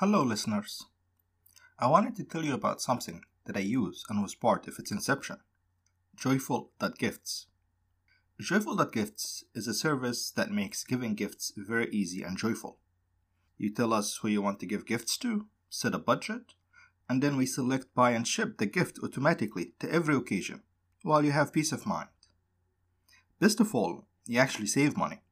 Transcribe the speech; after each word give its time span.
Hello, 0.00 0.22
listeners. 0.22 0.84
I 1.78 1.86
wanted 1.86 2.16
to 2.16 2.24
tell 2.24 2.44
you 2.44 2.52
about 2.52 2.82
something 2.82 3.22
that 3.46 3.56
I 3.56 3.60
use 3.60 4.04
and 4.10 4.20
was 4.20 4.34
part 4.34 4.68
of 4.68 4.78
its 4.78 4.90
inception 4.90 5.38
Joyful.gifts. 6.14 7.46
Joyful.gifts 8.38 9.44
is 9.54 9.66
a 9.66 9.72
service 9.72 10.30
that 10.32 10.50
makes 10.50 10.84
giving 10.84 11.14
gifts 11.14 11.50
very 11.56 11.88
easy 11.92 12.22
and 12.22 12.36
joyful. 12.36 12.76
You 13.56 13.72
tell 13.72 13.94
us 13.94 14.18
who 14.18 14.28
you 14.28 14.42
want 14.42 14.60
to 14.60 14.66
give 14.66 14.84
gifts 14.84 15.16
to, 15.16 15.46
set 15.70 15.94
a 15.94 15.98
budget, 15.98 16.52
and 17.08 17.22
then 17.22 17.38
we 17.38 17.46
select 17.46 17.94
buy 17.94 18.10
and 18.10 18.28
ship 18.28 18.58
the 18.58 18.66
gift 18.66 18.98
automatically 19.02 19.72
to 19.78 19.90
every 19.90 20.14
occasion 20.14 20.60
while 21.04 21.24
you 21.24 21.32
have 21.32 21.54
peace 21.54 21.72
of 21.72 21.86
mind. 21.86 22.10
Best 23.40 23.60
of 23.60 23.74
all, 23.74 24.04
you 24.26 24.38
actually 24.38 24.66
save 24.66 24.94
money 24.94 25.22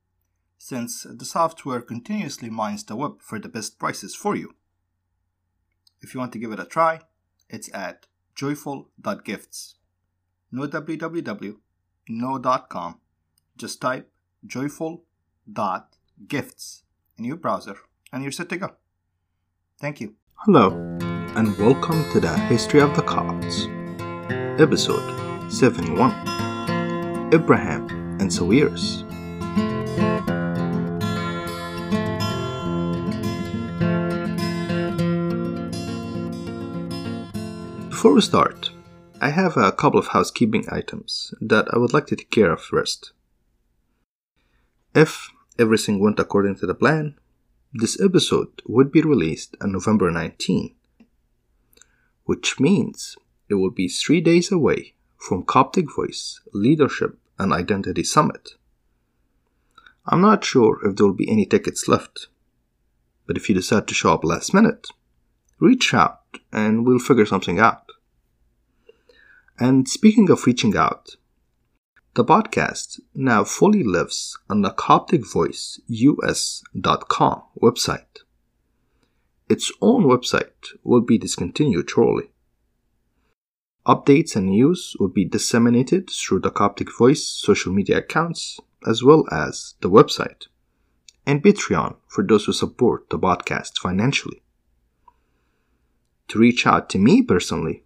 since 0.65 1.03
the 1.03 1.27
software 1.27 1.83
continuously 1.83 2.49
mines 2.49 2.85
the 2.85 2.97
web 2.97 3.21
for 3.21 3.39
the 3.39 3.51
best 3.51 3.79
prices 3.79 4.15
for 4.15 4.35
you. 4.35 4.55
If 6.01 6.15
you 6.15 6.21
want 6.21 6.33
to 6.33 6.39
give 6.39 6.53
it 6.53 6.59
a 6.59 6.65
try, 6.65 7.01
it's 7.51 7.69
at 7.75 8.07
joyful.gifts. 8.35 9.75
No 10.51 10.67
www, 10.67 11.57
no 12.09 12.39
.com. 12.71 12.99
Just 13.59 13.83
type 13.83 14.11
joyful.gifts 14.47 16.83
in 17.19 17.25
your 17.27 17.37
browser 17.37 17.77
and 18.11 18.23
you're 18.23 18.33
set 18.33 18.49
to 18.49 18.57
go. 18.57 18.71
Thank 19.79 20.01
you. 20.01 20.15
Hello, 20.47 20.71
and 21.37 21.55
welcome 21.59 22.11
to 22.15 22.21
the 22.21 22.35
History 22.49 22.81
of 22.81 22.97
the 22.97 23.03
Copts, 23.03 23.67
episode 24.59 25.53
71 25.53 26.11
Ibrahim 27.35 27.91
and 28.19 28.31
Sawiris. 28.31 29.05
Before 38.05 38.17
we 38.17 38.21
start, 38.21 38.71
I 39.19 39.31
have 39.31 39.57
a 39.57 39.73
couple 39.73 39.99
of 39.99 40.09
housekeeping 40.09 40.67
items 40.71 41.33
that 41.41 41.73
I 41.73 41.79
would 41.79 41.95
like 41.95 42.07
to 42.09 42.17
take 42.17 42.31
care 42.31 42.53
of 42.53 42.61
first. 42.61 43.13
If 44.95 45.31
everything 45.59 46.01
went 46.01 46.21
according 46.21 46.57
to 46.57 46.67
the 46.67 46.75
plan, 46.75 47.17
this 47.73 47.99
episode 47.99 48.61
would 48.67 48.93
be 48.93 49.01
released 49.01 49.57
on 49.63 49.73
November 49.73 50.11
19, 50.11 50.75
which 52.25 52.61
means 52.61 53.17
it 53.49 53.55
will 53.55 53.71
be 53.71 53.89
three 53.89 54.21
days 54.21 54.53
away 54.53 54.93
from 55.17 55.43
Coptic 55.43 55.87
Voice 55.97 56.43
Leadership 56.53 57.17
and 57.39 57.55
Identity 57.55 58.05
Summit. 58.05 58.51
I'm 60.05 60.21
not 60.21 60.45
sure 60.45 60.79
if 60.87 60.97
there 60.97 61.07
will 61.07 61.15
be 61.15 61.31
any 61.31 61.47
tickets 61.47 61.89
left, 61.89 62.27
but 63.27 63.39
if 63.39 63.49
you 63.49 63.55
decide 63.55 63.89
to 63.89 63.95
show 63.95 64.13
up 64.13 64.25
last 64.25 64.53
minute, 64.53 64.89
reach 65.59 65.95
out 65.95 66.21
and 66.53 66.85
we'll 66.85 66.99
figure 66.99 67.25
something 67.25 67.59
out. 67.59 67.84
And 69.59 69.89
speaking 69.89 70.31
of 70.31 70.47
reaching 70.47 70.77
out, 70.77 71.17
the 72.15 72.25
podcast 72.25 73.01
now 73.15 73.45
fully 73.45 73.85
lives 73.85 74.39
on 74.49 74.63
the 74.63 74.71
CopticVoiceUS.com 74.71 77.43
website. 77.61 78.23
Its 79.49 79.71
own 79.81 80.05
website 80.05 80.77
will 80.83 81.03
be 81.03 81.19
discontinued 81.19 81.91
shortly. 81.91 82.31
Updates 83.87 84.35
and 84.35 84.47
news 84.47 84.97
will 84.99 85.09
be 85.09 85.25
disseminated 85.25 86.11
through 86.11 86.41
the 86.41 86.51
Coptic 86.51 86.89
Voice 86.97 87.25
social 87.27 87.73
media 87.73 87.99
accounts 87.99 88.59
as 88.87 89.05
well 89.05 89.25
as 89.31 89.75
the 89.81 89.91
website 89.91 90.47
and 91.27 91.43
Patreon 91.43 91.97
for 92.09 92.25
those 92.25 92.47
who 92.47 92.53
support 92.53 93.11
the 93.11 93.19
podcast 93.19 93.79
financially. 93.79 94.43
To 96.29 96.39
reach 96.39 96.67
out 96.67 96.89
to 96.91 96.99
me 96.99 97.23
personally, 97.23 97.84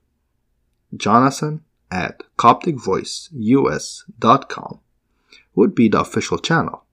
Jonathan 0.97 1.63
at 1.91 2.23
CopticVoiceUS.com 2.39 4.81
would 5.55 5.75
be 5.75 5.89
the 5.89 6.01
official 6.01 6.39
channel. 6.39 6.85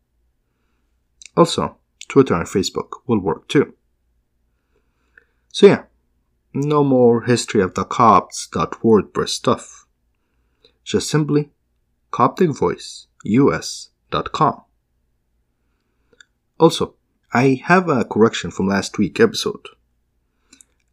Also, 1.38 1.78
Twitter 2.08 2.34
and 2.34 2.48
Facebook 2.48 3.02
will 3.06 3.20
work 3.20 3.48
too. 3.48 3.76
So 5.52 5.68
yeah, 5.68 5.84
no 6.54 6.84
more 6.84 7.22
history 7.24 7.62
of 7.62 7.76
the 7.76 7.84
Copts.wordpress 7.84 9.30
stuff. 9.30 9.86
Just 10.84 11.08
simply 11.10 11.52
CopticVoiceUS.com. 12.12 14.62
Also, 16.58 16.96
I 17.34 17.62
have 17.66 17.90
a 17.90 18.06
correction 18.06 18.52
from 18.52 18.68
last 18.68 18.98
week 18.98 19.20
episode. 19.20 19.68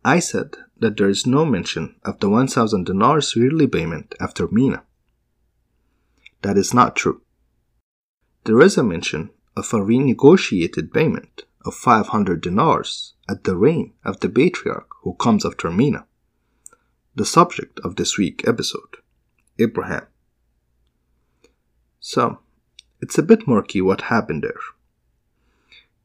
I 0.05 0.19
said 0.19 0.57
that 0.83 0.97
there 0.97 1.09
is 1.09 1.27
no 1.27 1.45
mention 1.45 1.95
of 2.05 2.19
the 2.19 2.29
1000 2.29 2.85
dinars 2.85 3.35
yearly 3.37 3.67
payment 3.67 4.15
after 4.21 4.49
Mina. 4.49 4.83
That 6.43 6.59
is 6.59 6.75
not 6.75 6.97
true. 6.97 7.23
There 8.45 8.61
is 8.61 8.77
a 8.77 8.83
mention 8.83 9.31
of 9.57 9.73
a 9.73 9.77
renegotiated 9.77 10.93
payment 10.93 11.45
of 11.65 11.75
500 11.75 12.41
dinars 12.41 13.15
at 13.29 13.45
the 13.45 13.57
reign 13.57 13.93
of 14.05 14.19
the 14.19 14.29
patriarch 14.29 14.89
who 15.03 15.15
comes 15.15 15.47
after 15.47 15.71
Mina. 15.71 16.05
The 17.15 17.27
subject 17.27 17.79
of 17.85 17.95
this 17.95 18.19
week's 18.19 18.49
episode, 18.49 18.97
Abraham. 19.61 20.07
So, 22.01 22.41
it's 23.01 23.19
a 23.19 23.23
bit 23.23 23.47
murky 23.47 23.81
what 23.81 24.03
happened 24.03 24.43
there. 24.43 24.61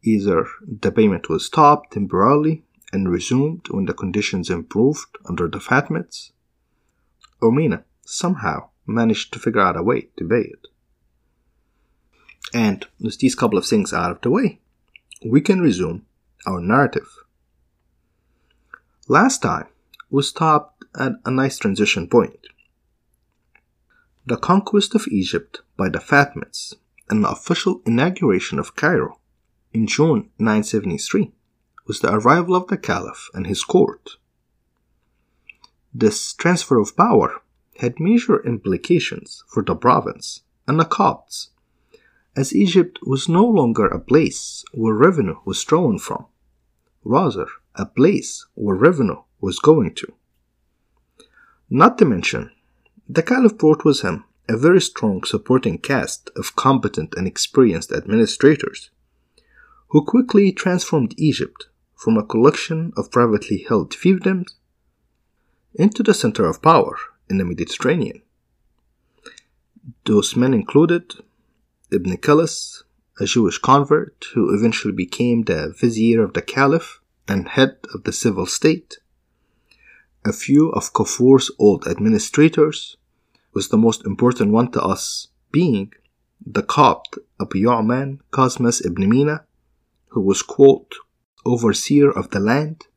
Either 0.04 0.46
the 0.62 0.92
payment 0.92 1.30
was 1.30 1.46
stopped 1.46 1.94
temporarily 1.94 2.64
and 2.94 3.10
resumed 3.10 3.68
when 3.70 3.86
the 3.86 3.94
conditions 3.94 4.50
improved 4.50 5.18
under 5.26 5.48
the 5.48 5.60
Fatimids, 5.60 6.32
Mina 7.42 7.84
somehow 8.06 8.70
managed 8.86 9.34
to 9.34 9.40
figure 9.40 9.62
out 9.62 9.78
a 9.78 9.84
way 9.84 10.10
to 10.18 10.28
pay 10.28 10.42
it. 10.42 10.68
And 12.54 12.88
with 13.00 13.20
these 13.20 13.36
couple 13.36 13.58
of 13.58 13.66
things 13.66 13.94
out 13.94 14.12
of 14.12 14.22
the 14.22 14.30
way, 14.30 14.60
we 15.26 15.42
can 15.42 15.60
resume 15.60 16.06
our 16.46 16.62
narrative. 16.62 17.10
Last 19.08 19.42
time, 19.42 19.68
we 20.10 20.24
stopped 20.24 20.86
at 20.98 21.14
a 21.26 21.32
nice 21.32 21.58
transition 21.58 22.08
point. 22.08 22.48
The 24.26 24.38
conquest 24.38 24.96
of 24.96 25.08
Egypt 25.10 25.62
by 25.76 25.90
the 25.90 26.00
Fatimids 26.00 26.76
and 27.10 27.24
the 27.24 27.30
official 27.30 27.82
inauguration 27.86 28.60
of 28.60 28.76
Cairo 28.76 29.20
in 29.74 29.88
June 29.88 30.30
973 30.40 31.32
was 31.88 32.02
the 32.02 32.14
arrival 32.14 32.56
of 32.56 32.68
the 32.68 32.78
Caliph 32.78 33.30
and 33.34 33.48
his 33.48 33.64
court. 33.64 34.18
This 35.94 36.34
transfer 36.34 36.78
of 36.78 36.98
power 36.98 37.42
had 37.80 38.00
major 38.00 38.44
implications 38.46 39.44
for 39.48 39.64
the 39.64 39.76
province 39.76 40.42
and 40.68 40.80
the 40.80 40.86
Copts, 40.86 41.50
as 42.36 42.56
Egypt 42.56 43.00
was 43.04 43.30
no 43.30 43.46
longer 43.46 43.88
a 43.88 44.00
place 44.00 44.64
where 44.74 44.94
revenue 44.94 45.38
was 45.46 45.64
drawn 45.64 45.98
from, 45.98 46.26
rather, 47.04 47.48
a 47.76 47.86
place 47.86 48.46
where 48.54 48.76
revenue 48.76 49.22
was 49.40 49.60
going 49.60 49.96
to. 49.96 50.14
Not 51.70 51.98
to 51.98 52.06
mention, 52.06 52.52
the 53.08 53.24
Caliph 53.24 53.58
brought 53.58 53.86
with 53.86 54.02
him 54.02 54.26
a 54.50 54.58
very 54.58 54.82
strong 54.82 55.24
supporting 55.24 55.78
cast 55.78 56.30
of 56.36 56.56
competent 56.56 57.14
and 57.16 57.28
experienced 57.28 57.92
administrators 57.92 58.90
who 59.90 60.04
quickly 60.04 60.52
transformed 60.52 61.14
Egypt 61.18 61.68
from 61.98 62.16
a 62.16 62.24
collection 62.24 62.94
of 62.96 63.12
privately 63.12 63.66
held 63.68 63.92
fiefdoms 63.92 64.54
into 65.74 66.04
the 66.04 66.14
center 66.14 66.46
of 66.46 66.62
power 66.62 66.96
in 67.30 67.38
the 67.38 67.46
Mediterranean. 67.46 68.22
Those 70.06 70.36
men 70.36 70.54
included 70.54 71.16
Ibn 71.92 72.18
Kilis, 72.18 72.84
a 73.20 73.26
Jewish 73.26 73.58
convert 73.58 74.28
who 74.34 74.54
eventually 74.54 74.94
became 74.94 75.44
the 75.44 75.74
vizier 75.80 76.22
of 76.24 76.34
the 76.34 76.42
caliph 76.42 77.02
and 77.28 77.50
head 77.50 77.78
of 77.94 78.04
the 78.04 78.14
civil 78.14 78.46
state, 78.46 78.98
a 80.24 80.32
few 80.32 80.70
of 80.70 80.94
Kafur's 80.94 81.50
old 81.58 81.88
administrators, 81.88 82.98
with 83.54 83.70
the 83.70 83.78
most 83.78 84.06
important 84.06 84.52
one 84.52 84.72
to 84.72 84.82
us 84.82 85.30
being 85.52 85.92
the 86.46 86.62
Copt 86.62 87.18
Abu 87.42 87.60
Ya'man 87.64 88.20
Cosmas 88.30 88.86
ibn 88.86 89.10
Mina, 89.10 89.46
who 90.10 90.22
was 90.22 90.42
quote 90.44 90.96
overseer 91.48 92.12
of 92.12 92.30
the 92.32 92.40
land? 92.40 92.88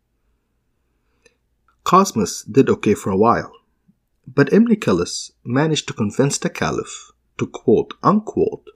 Cosmas 1.84 2.42
did 2.42 2.68
okay 2.68 2.94
for 2.94 3.10
a 3.10 3.16
while, 3.16 3.52
but 4.26 4.52
Ibn 4.52 4.76
managed 5.44 5.88
to 5.88 5.94
convince 5.94 6.38
the 6.38 6.50
Caliph 6.50 7.12
to 7.38 7.46
quote 7.46 7.94
unquote 8.02 8.68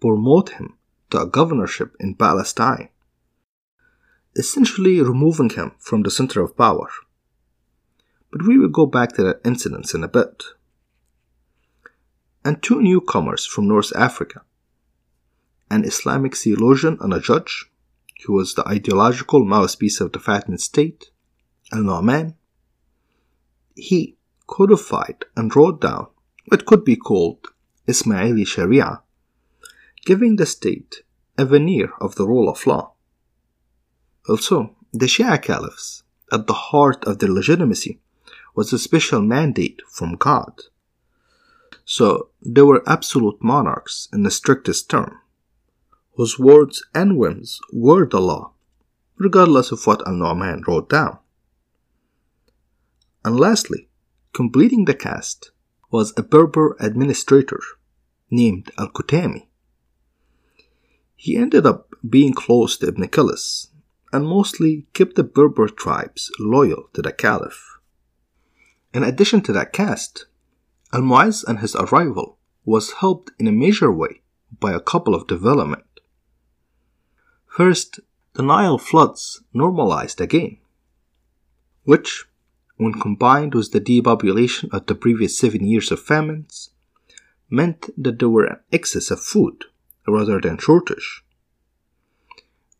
promote 0.00 0.50
him 0.50 0.74
to 1.10 1.20
a 1.20 1.26
governorship 1.26 1.96
in 1.98 2.14
Palestine, 2.14 2.88
essentially 4.34 5.00
removing 5.00 5.50
him 5.50 5.72
from 5.78 6.02
the 6.02 6.10
center 6.10 6.40
of 6.40 6.56
power. 6.56 6.88
But 8.30 8.46
we 8.46 8.58
will 8.58 8.68
go 8.68 8.86
back 8.86 9.12
to 9.14 9.22
that 9.24 9.40
incident 9.44 9.92
in 9.94 10.04
a 10.04 10.08
bit. 10.08 10.44
And 12.44 12.62
two 12.62 12.80
newcomers 12.80 13.44
from 13.44 13.66
North 13.66 13.92
Africa, 13.96 14.42
an 15.70 15.84
Islamic 15.84 16.36
theologian 16.36 16.98
and 17.00 17.12
a 17.12 17.20
judge, 17.20 17.66
who 18.24 18.32
was 18.32 18.54
the 18.54 18.66
ideological 18.66 19.44
mouthpiece 19.44 20.00
of 20.00 20.12
the 20.12 20.18
Fatimid 20.18 20.60
state, 20.60 21.10
Al 21.72 21.82
Nu'man, 21.82 22.34
he 23.74 24.16
codified 24.46 25.24
and 25.36 25.54
wrote 25.54 25.80
down 25.80 26.06
what 26.46 26.66
could 26.66 26.84
be 26.84 26.96
called 26.96 27.46
Ismaili 27.86 28.46
Sharia, 28.46 29.02
giving 30.04 30.36
the 30.36 30.46
state 30.46 31.02
a 31.36 31.44
veneer 31.44 31.92
of 32.00 32.14
the 32.14 32.26
rule 32.26 32.48
of 32.48 32.66
law. 32.66 32.94
Also, 34.28 34.74
the 34.92 35.06
Shia 35.06 35.40
caliphs, 35.42 36.02
at 36.32 36.46
the 36.46 36.54
heart 36.54 37.04
of 37.04 37.18
their 37.18 37.30
legitimacy, 37.30 38.00
was 38.54 38.72
a 38.72 38.78
special 38.78 39.20
mandate 39.20 39.82
from 39.90 40.16
God. 40.16 40.62
So 41.84 42.30
they 42.44 42.62
were 42.62 42.88
absolute 42.88 43.42
monarchs 43.42 44.08
in 44.12 44.22
the 44.22 44.30
strictest 44.30 44.88
term, 44.90 45.18
whose 46.16 46.38
words 46.38 46.84
and 46.94 47.16
whims 47.16 47.60
were 47.72 48.06
the 48.06 48.20
law, 48.20 48.52
regardless 49.16 49.70
of 49.70 49.86
what 49.86 50.06
Al 50.06 50.14
Nu'man 50.14 50.62
wrote 50.66 50.88
down. 50.88 51.18
And 53.24 53.38
lastly, 53.38 53.88
completing 54.32 54.84
the 54.84 54.94
cast 54.94 55.50
was 55.90 56.12
a 56.16 56.22
Berber 56.22 56.76
administrator 56.80 57.60
named 58.30 58.70
Al 58.78 58.88
Kutami. 58.88 59.46
He 61.14 61.36
ended 61.36 61.66
up 61.66 61.88
being 62.08 62.32
close 62.32 62.76
to 62.78 62.88
Ibn 62.88 63.08
Kilis 63.08 63.68
and 64.12 64.26
mostly 64.26 64.86
kept 64.92 65.16
the 65.16 65.24
Berber 65.24 65.68
tribes 65.68 66.30
loyal 66.38 66.88
to 66.94 67.02
the 67.02 67.12
Caliph. 67.12 67.78
In 68.94 69.02
addition 69.02 69.40
to 69.42 69.52
that 69.52 69.72
cast, 69.72 70.26
Al 70.92 71.02
Mu'izz 71.02 71.44
and 71.44 71.58
his 71.58 71.74
arrival 71.76 72.38
was 72.64 72.92
helped 73.00 73.32
in 73.38 73.46
a 73.46 73.52
major 73.52 73.92
way 73.92 74.22
by 74.60 74.72
a 74.72 74.80
couple 74.80 75.14
of 75.14 75.26
developments. 75.26 75.95
First, 77.56 78.00
the 78.34 78.42
Nile 78.42 78.76
floods 78.76 79.40
normalized 79.54 80.20
again, 80.20 80.58
which 81.84 82.26
when 82.76 82.92
combined 82.92 83.54
with 83.54 83.72
the 83.72 83.80
depopulation 83.80 84.68
of 84.72 84.84
the 84.84 84.94
previous 84.94 85.38
seven 85.38 85.64
years 85.64 85.90
of 85.90 86.02
famines, 86.02 86.68
meant 87.48 87.88
that 87.96 88.18
there 88.18 88.28
were 88.28 88.44
an 88.44 88.60
excess 88.72 89.10
of 89.10 89.22
food 89.22 89.64
rather 90.06 90.38
than 90.38 90.58
shortage. 90.58 91.24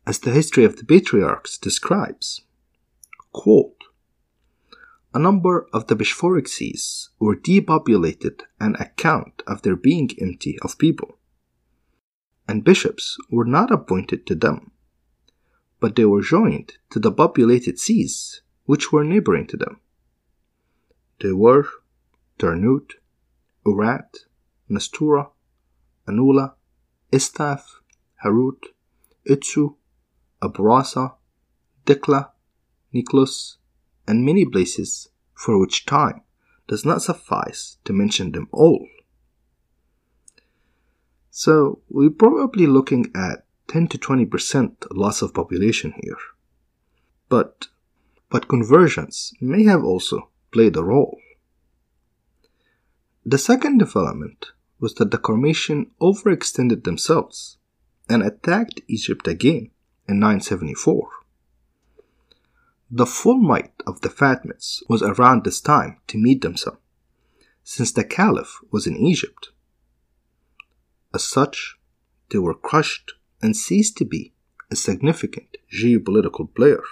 As 0.05 0.19
the 0.19 0.29
history 0.29 0.63
of 0.63 0.75
the 0.75 0.85
patriarchs 0.85 1.57
describes, 1.57 2.41
quote, 3.31 3.83
a 5.11 5.17
number 5.17 5.67
of 5.73 5.87
the 5.87 5.95
bishopric 5.95 6.47
sees 6.47 7.09
were 7.17 7.33
depopulated 7.33 8.43
on 8.61 8.75
account 8.75 9.41
of 9.47 9.63
their 9.63 9.75
being 9.75 10.11
empty 10.21 10.59
of 10.61 10.77
people, 10.77 11.16
and 12.47 12.63
bishops 12.63 13.17
were 13.29 13.45
not 13.45 13.71
appointed 13.71 14.25
to 14.25 14.35
them, 14.35 14.71
but 15.79 15.95
they 15.95 16.05
were 16.05 16.21
joined 16.21 16.77
to 16.89 16.99
the 16.99 17.11
populated 17.11 17.79
sees 17.79 18.41
which 18.65 18.91
were 18.91 19.03
neighboring 19.03 19.47
to 19.47 19.57
them. 19.57 19.79
They 21.19 21.31
were 21.31 21.65
Ternut, 22.37 22.93
Urat, 23.65 24.25
Nastura, 24.69 25.29
Anula, 26.07 26.53
Istaf, 27.11 27.63
Harut, 28.23 28.61
Itsu, 29.27 29.75
Abrasa, 30.41 31.15
Dikla, 31.85 32.29
Niklus, 32.93 33.57
and 34.07 34.25
many 34.25 34.45
places 34.45 35.09
for 35.33 35.59
which 35.59 35.85
time 35.85 36.21
does 36.67 36.85
not 36.85 37.01
suffice 37.01 37.77
to 37.85 37.93
mention 37.93 38.31
them 38.31 38.47
all. 38.51 38.87
So 41.37 41.83
we're 41.87 42.09
probably 42.09 42.65
looking 42.65 43.11
at 43.13 43.45
10 43.67 43.89
to 43.89 43.99
20% 43.99 44.87
loss 44.89 45.21
of 45.21 45.35
population 45.35 45.93
here. 46.01 46.17
But 47.29 47.67
but 48.31 48.47
conversions 48.47 49.35
may 49.39 49.63
have 49.65 49.83
also 49.83 50.31
played 50.51 50.75
a 50.75 50.83
role. 50.83 51.19
The 53.23 53.37
second 53.37 53.77
development 53.77 54.47
was 54.79 54.95
that 54.95 55.11
the 55.11 55.19
Qarmatian 55.19 55.91
overextended 56.01 56.85
themselves 56.85 57.59
and 58.09 58.23
attacked 58.23 58.81
Egypt 58.87 59.27
again 59.27 59.69
in 60.09 60.19
974. 60.19 61.07
The 62.89 63.05
full 63.05 63.37
might 63.37 63.73
of 63.85 64.01
the 64.01 64.09
Fatimids 64.09 64.81
was 64.89 65.03
around 65.03 65.43
this 65.43 65.61
time 65.61 65.99
to 66.07 66.17
meet 66.17 66.41
them 66.41 66.57
some, 66.57 66.79
since 67.63 67.91
the 67.91 68.03
Caliph 68.03 68.57
was 68.71 68.87
in 68.87 68.97
Egypt. 68.97 69.51
As 71.17 71.23
such, 71.23 71.79
they 72.29 72.37
were 72.37 72.53
crushed 72.53 73.13
and 73.41 73.57
ceased 73.57 73.97
to 73.97 74.05
be 74.05 74.33
a 74.69 74.75
significant 74.75 75.57
geopolitical 75.73 76.53
player. 76.53 76.83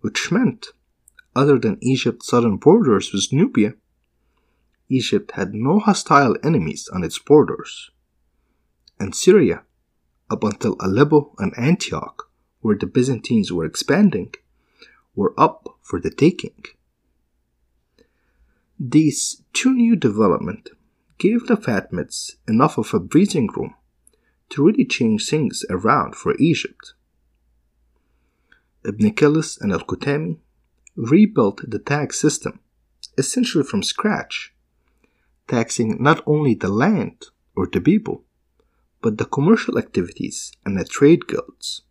Which 0.00 0.32
meant 0.32 0.72
other 1.36 1.56
than 1.56 1.78
Egypt's 1.80 2.26
southern 2.26 2.56
borders 2.56 3.12
with 3.12 3.32
Nubia, 3.32 3.74
Egypt 4.88 5.30
had 5.36 5.54
no 5.54 5.78
hostile 5.78 6.34
enemies 6.42 6.88
on 6.92 7.04
its 7.04 7.20
borders. 7.20 7.92
And 8.98 9.14
Syria, 9.14 9.62
up 10.28 10.42
until 10.42 10.74
Aleppo 10.80 11.36
and 11.38 11.56
Antioch, 11.56 12.28
where 12.60 12.76
the 12.76 12.88
Byzantines 12.88 13.52
were 13.52 13.64
expanding, 13.64 14.34
were 15.14 15.32
up 15.38 15.78
for 15.80 16.00
the 16.00 16.10
taking. 16.10 16.60
These 18.80 19.44
two 19.52 19.72
new 19.72 19.94
developments 19.94 20.72
gave 21.20 21.46
the 21.46 21.56
Fatimids 21.56 22.36
enough 22.48 22.78
of 22.78 22.92
a 22.94 22.98
breathing 22.98 23.48
room 23.56 23.74
to 24.48 24.64
really 24.64 24.86
change 24.86 25.28
things 25.28 25.64
around 25.70 26.16
for 26.16 26.34
Egypt. 26.38 26.94
Ibn 28.84 29.12
Kilis 29.12 29.60
and 29.60 29.70
Al 29.72 29.80
Kutami 29.80 30.38
rebuilt 30.96 31.60
the 31.70 31.78
tax 31.78 32.18
system 32.18 32.60
essentially 33.18 33.64
from 33.64 33.82
scratch, 33.82 34.54
taxing 35.46 36.02
not 36.02 36.22
only 36.26 36.54
the 36.54 36.68
land 36.68 37.26
or 37.54 37.66
the 37.66 37.80
people, 37.80 38.24
but 39.02 39.18
the 39.18 39.26
commercial 39.26 39.78
activities 39.78 40.52
and 40.64 40.78
the 40.78 40.84
trade 40.84 41.26
guilds. 41.26 41.82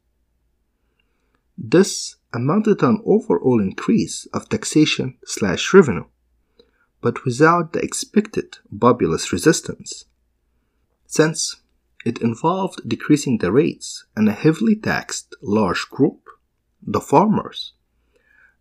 This 1.56 2.16
amounted 2.34 2.80
to 2.80 2.88
an 2.88 3.02
overall 3.06 3.60
increase 3.62 4.26
of 4.34 4.50
taxation 4.50 5.18
slash 5.26 5.74
revenue, 5.74 6.06
but 7.02 7.26
without 7.26 7.74
the 7.74 7.80
expected 7.80 8.58
populist 8.78 9.32
resistance, 9.32 10.06
since 11.06 11.58
it 12.06 12.22
involved 12.22 12.88
decreasing 12.88 13.38
the 13.38 13.52
rates 13.52 14.06
on 14.16 14.28
a 14.28 14.34
heavily 14.34 14.76
taxed 14.76 15.36
large 15.42 15.90
group, 15.90 16.30
the 16.82 17.02
farmers, 17.02 17.74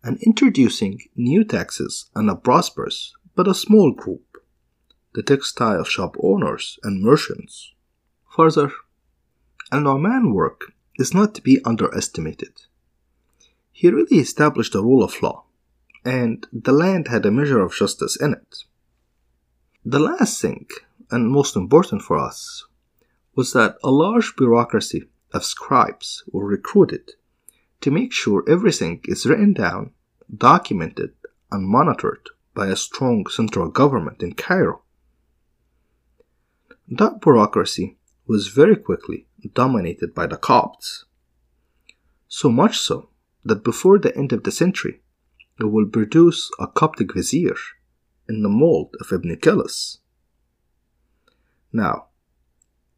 and 0.03 0.21
introducing 0.23 0.99
new 1.15 1.43
taxes 1.43 2.09
on 2.15 2.29
a 2.29 2.35
prosperous 2.35 3.13
but 3.35 3.47
a 3.47 3.53
small 3.53 3.91
group, 3.91 4.37
the 5.13 5.23
textile 5.23 5.83
shop 5.83 6.15
owners 6.21 6.79
and 6.83 7.01
merchants. 7.01 7.73
Further, 8.35 8.71
Al 9.71 9.81
Nu'man 9.81 10.33
work 10.33 10.73
is 10.97 11.13
not 11.13 11.33
to 11.35 11.41
be 11.41 11.63
underestimated. 11.63 12.53
He 13.71 13.89
really 13.89 14.19
established 14.19 14.75
a 14.75 14.81
rule 14.81 15.03
of 15.03 15.21
law, 15.21 15.45
and 16.05 16.47
the 16.51 16.71
land 16.71 17.07
had 17.07 17.25
a 17.25 17.31
measure 17.31 17.61
of 17.61 17.75
justice 17.75 18.15
in 18.15 18.33
it. 18.33 18.63
The 19.85 19.99
last 19.99 20.41
thing, 20.41 20.67
and 21.11 21.29
most 21.29 21.55
important 21.55 22.01
for 22.01 22.17
us, 22.17 22.65
was 23.35 23.53
that 23.53 23.77
a 23.83 23.91
large 23.91 24.35
bureaucracy 24.37 25.09
of 25.33 25.45
scribes 25.45 26.23
were 26.31 26.45
recruited 26.45 27.11
to 27.81 27.91
make 27.91 28.11
sure 28.11 28.43
everything 28.47 29.01
is 29.05 29.25
written 29.25 29.53
down, 29.53 29.91
documented, 30.35 31.13
and 31.51 31.67
monitored 31.67 32.29
by 32.53 32.67
a 32.67 32.75
strong 32.75 33.25
central 33.27 33.69
government 33.69 34.21
in 34.21 34.33
Cairo. 34.33 34.81
That 36.87 37.21
bureaucracy 37.21 37.97
was 38.27 38.47
very 38.47 38.75
quickly 38.75 39.27
dominated 39.53 40.13
by 40.13 40.27
the 40.27 40.37
Copts. 40.37 41.05
So 42.27 42.49
much 42.49 42.77
so 42.77 43.09
that 43.45 43.63
before 43.63 43.97
the 43.97 44.15
end 44.15 44.33
of 44.33 44.43
the 44.43 44.51
century, 44.51 45.01
it 45.59 45.65
will 45.65 45.85
produce 45.85 46.49
a 46.59 46.67
Coptic 46.67 47.13
vizier 47.13 47.55
in 48.27 48.43
the 48.43 48.49
mold 48.49 48.95
of 49.01 49.11
Ibn 49.11 49.35
Kilis. 49.37 49.97
Now, 51.73 52.07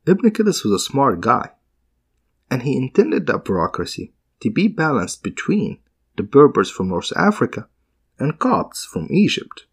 Ibn 0.06 0.32
Kilis 0.32 0.64
was 0.64 0.74
a 0.74 0.80
smart 0.80 1.22
guy, 1.22 1.52
and 2.50 2.64
he 2.64 2.78
intended 2.78 3.28
that 3.28 3.46
bureaucracy 3.46 4.14
to 4.42 4.52
be 4.52 4.68
balanced 4.68 5.24
between 5.24 5.80
the 6.18 6.24
Berbers 6.24 6.70
from 6.70 6.90
North 6.90 7.12
Africa 7.16 7.68
and 8.20 8.40
Copts 8.40 8.86
from 8.86 9.08
Egypt. 9.10 9.66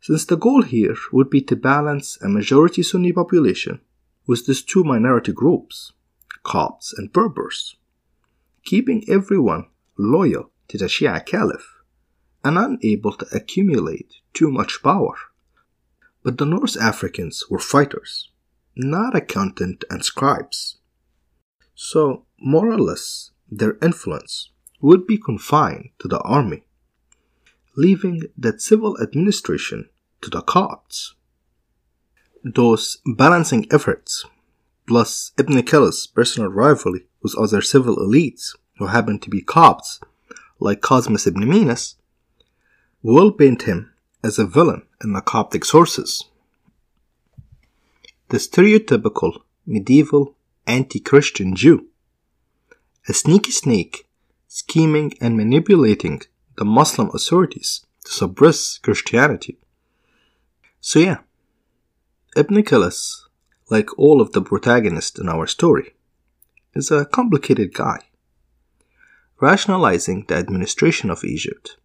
Since 0.00 0.26
the 0.26 0.36
goal 0.36 0.62
here 0.62 0.96
would 1.12 1.30
be 1.30 1.40
to 1.42 1.56
balance 1.56 2.18
a 2.20 2.28
majority 2.28 2.82
Sunni 2.82 3.12
population 3.12 3.80
with 4.26 4.46
these 4.46 4.62
two 4.62 4.84
minority 4.84 5.32
groups, 5.32 5.92
Copts 6.42 6.92
and 6.96 7.12
Berbers, 7.12 7.76
keeping 8.64 9.04
everyone 9.08 9.66
loyal 9.96 10.50
to 10.68 10.78
the 10.78 10.86
Shia 10.86 11.24
Caliph 11.24 11.74
and 12.42 12.58
unable 12.58 13.12
to 13.14 13.26
accumulate 13.32 14.14
too 14.32 14.50
much 14.50 14.82
power. 14.82 15.14
But 16.22 16.38
the 16.38 16.44
North 16.44 16.76
Africans 16.76 17.44
were 17.48 17.58
fighters, 17.58 18.30
not 18.76 19.16
accountants 19.16 19.84
and 19.90 20.04
scribes. 20.04 20.76
So, 21.74 22.26
more 22.38 22.70
or 22.70 22.78
less, 22.78 23.30
their 23.50 23.76
influence 23.82 24.50
would 24.80 25.06
be 25.06 25.18
confined 25.18 25.90
to 25.98 26.08
the 26.08 26.20
army, 26.20 26.64
leaving 27.76 28.22
that 28.36 28.60
civil 28.60 29.00
administration 29.00 29.88
to 30.20 30.30
the 30.30 30.42
Copts. 30.42 31.14
Those 32.44 32.98
balancing 33.06 33.66
efforts, 33.70 34.24
plus 34.86 35.32
Ibn 35.38 35.62
Khaldun's 35.62 36.06
personal 36.06 36.50
rivalry 36.50 37.06
with 37.22 37.36
other 37.38 37.62
civil 37.62 37.96
elites 37.96 38.54
who 38.78 38.86
happened 38.86 39.22
to 39.22 39.30
be 39.30 39.40
Copts, 39.40 40.00
like 40.64 40.80
Cosmas 40.80 41.26
ibn 41.26 41.46
Minas, 41.46 41.96
will 43.02 43.30
paint 43.30 43.62
him 43.62 43.92
as 44.22 44.38
a 44.38 44.46
villain 44.46 44.82
in 45.02 45.12
the 45.12 45.20
Coptic 45.20 45.64
sources. 45.64 46.24
The 48.30 48.38
stereotypical 48.38 49.42
medieval 49.66 50.34
anti 50.66 51.00
Christian 51.00 51.54
Jew, 51.54 51.88
a 53.06 53.12
sneaky 53.12 53.50
snake 53.50 54.08
scheming 54.48 55.12
and 55.20 55.36
manipulating 55.36 56.22
the 56.56 56.64
Muslim 56.64 57.10
authorities 57.12 57.84
to 58.06 58.12
suppress 58.12 58.78
Christianity. 58.78 59.58
So, 60.80 60.98
yeah, 60.98 61.18
Ibn 62.36 62.62
Khaldun, 62.62 63.26
like 63.68 63.98
all 63.98 64.22
of 64.22 64.32
the 64.32 64.40
protagonists 64.40 65.18
in 65.18 65.28
our 65.28 65.46
story, 65.46 65.92
is 66.74 66.90
a 66.90 67.04
complicated 67.04 67.74
guy. 67.74 67.98
Rationalizing 69.44 70.24
the 70.26 70.36
administration 70.36 71.10
of 71.10 71.22
Egypt 71.22 71.76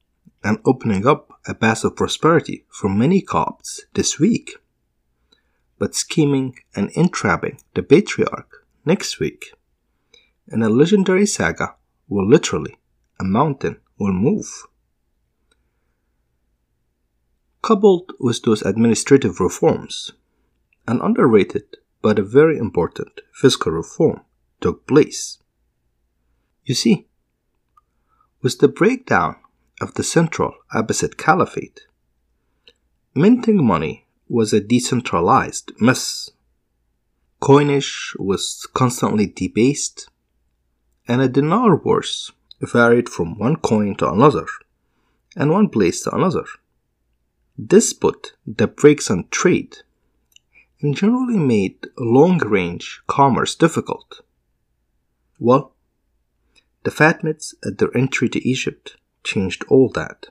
and 0.46 0.60
opening 0.64 1.06
up 1.06 1.42
a 1.46 1.54
path 1.54 1.84
of 1.84 1.98
prosperity 1.98 2.64
for 2.70 2.88
many 2.88 3.20
Copts 3.20 3.82
this 3.96 4.18
week, 4.18 4.56
but 5.78 5.94
scheming 5.94 6.56
and 6.74 6.90
entrapping 6.92 7.60
the 7.74 7.84
patriarch 7.84 8.66
next 8.86 9.20
week. 9.20 9.52
In 10.48 10.64
a 10.64 10.70
legendary 10.70 11.26
saga 11.26 11.76
where 12.08 12.26
literally 12.26 12.78
a 13.20 13.26
mountain 13.26 13.82
will 13.98 14.14
move. 14.14 14.64
Coupled 17.62 18.14
with 18.22 18.42
those 18.44 18.62
administrative 18.62 19.42
reforms, 19.42 20.14
an 20.88 21.02
underrated 21.02 21.76
but 22.02 22.20
a 22.20 22.24
very 22.24 22.58
important 22.58 23.20
fiscal 23.34 23.74
reform 23.74 24.22
took 24.62 24.88
place. 24.88 25.40
You 26.64 26.74
see, 26.74 27.09
with 28.42 28.60
the 28.60 28.68
breakdown 28.68 29.36
of 29.82 29.94
the 29.96 30.04
central 30.04 30.54
Abbasid 30.74 31.18
Caliphate, 31.18 31.82
minting 33.14 33.66
money 33.66 34.06
was 34.28 34.54
a 34.54 34.62
decentralized 34.62 35.72
mess. 35.80 36.30
Coinage 37.40 38.16
was 38.18 38.68
constantly 38.74 39.26
debased, 39.26 40.10
and 41.08 41.22
a 41.22 41.28
dinar 41.28 41.76
worth 41.76 42.32
varied 42.62 43.10
from 43.10 43.38
one 43.38 43.56
coin 43.56 43.96
to 43.96 44.10
another 44.10 44.46
and 45.36 45.52
one 45.52 45.70
place 45.70 46.04
to 46.04 46.14
another. 46.14 46.46
This 47.58 47.94
put 47.94 48.34
the 48.46 48.68
brakes 48.68 49.10
on 49.10 49.28
trade 49.32 49.78
and 50.82 50.96
generally 50.96 51.38
made 51.38 51.88
long 51.98 52.38
range 52.40 53.02
commerce 53.08 53.56
difficult. 53.56 54.22
Well, 55.40 55.74
the 56.90 56.96
Fatimids 57.04 57.54
at 57.64 57.78
their 57.78 57.96
entry 57.96 58.28
to 58.28 58.44
Egypt 58.44 58.98
changed 59.24 59.64
all 59.68 59.90
that. 59.90 60.30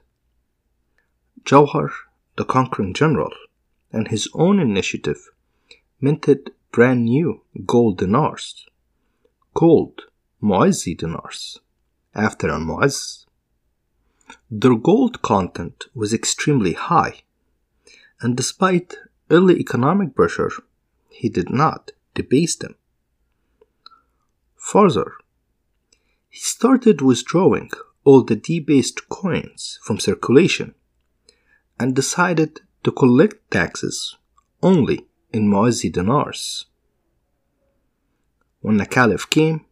Jawhar, 1.45 1.91
the 2.37 2.45
conquering 2.45 2.95
general, 2.95 3.33
and 3.93 4.09
his 4.09 4.29
own 4.35 4.59
initiative 4.59 5.31
minted 6.01 6.51
brand 6.73 7.05
new 7.05 7.43
gold 7.65 7.99
dinars, 7.99 8.67
called 9.55 10.07
Mu'izzi 10.43 10.97
dinars, 10.97 11.61
after 12.13 12.51
Al 12.51 12.59
Mu'izz. 12.59 13.25
Their 14.51 14.75
gold 14.75 15.23
content 15.23 15.87
was 15.95 16.13
extremely 16.13 16.73
high, 16.73 17.23
and 18.21 18.37
despite 18.37 18.97
early 19.31 19.61
economic 19.61 20.17
pressure, 20.17 20.51
he 21.09 21.29
did 21.29 21.51
not 21.51 21.93
debase 22.15 22.57
them. 22.57 22.75
Further, 24.57 25.13
he 26.29 26.39
started 26.41 27.01
withdrawing 27.01 27.71
all 28.05 28.23
the 28.23 28.37
debased 28.37 29.09
coins 29.09 29.79
from 29.83 29.99
circulation 29.99 30.75
and 31.79 31.95
decided 31.95 32.61
to 32.85 32.93
collect 32.93 33.51
taxes 33.51 34.17
only 34.63 35.07
in 35.33 35.49
Mu'izzi 35.49 35.93
dinars. 35.93 36.67
When 38.61 38.77
the 38.79 38.87
Caliph 38.87 39.29
came, 39.31 39.65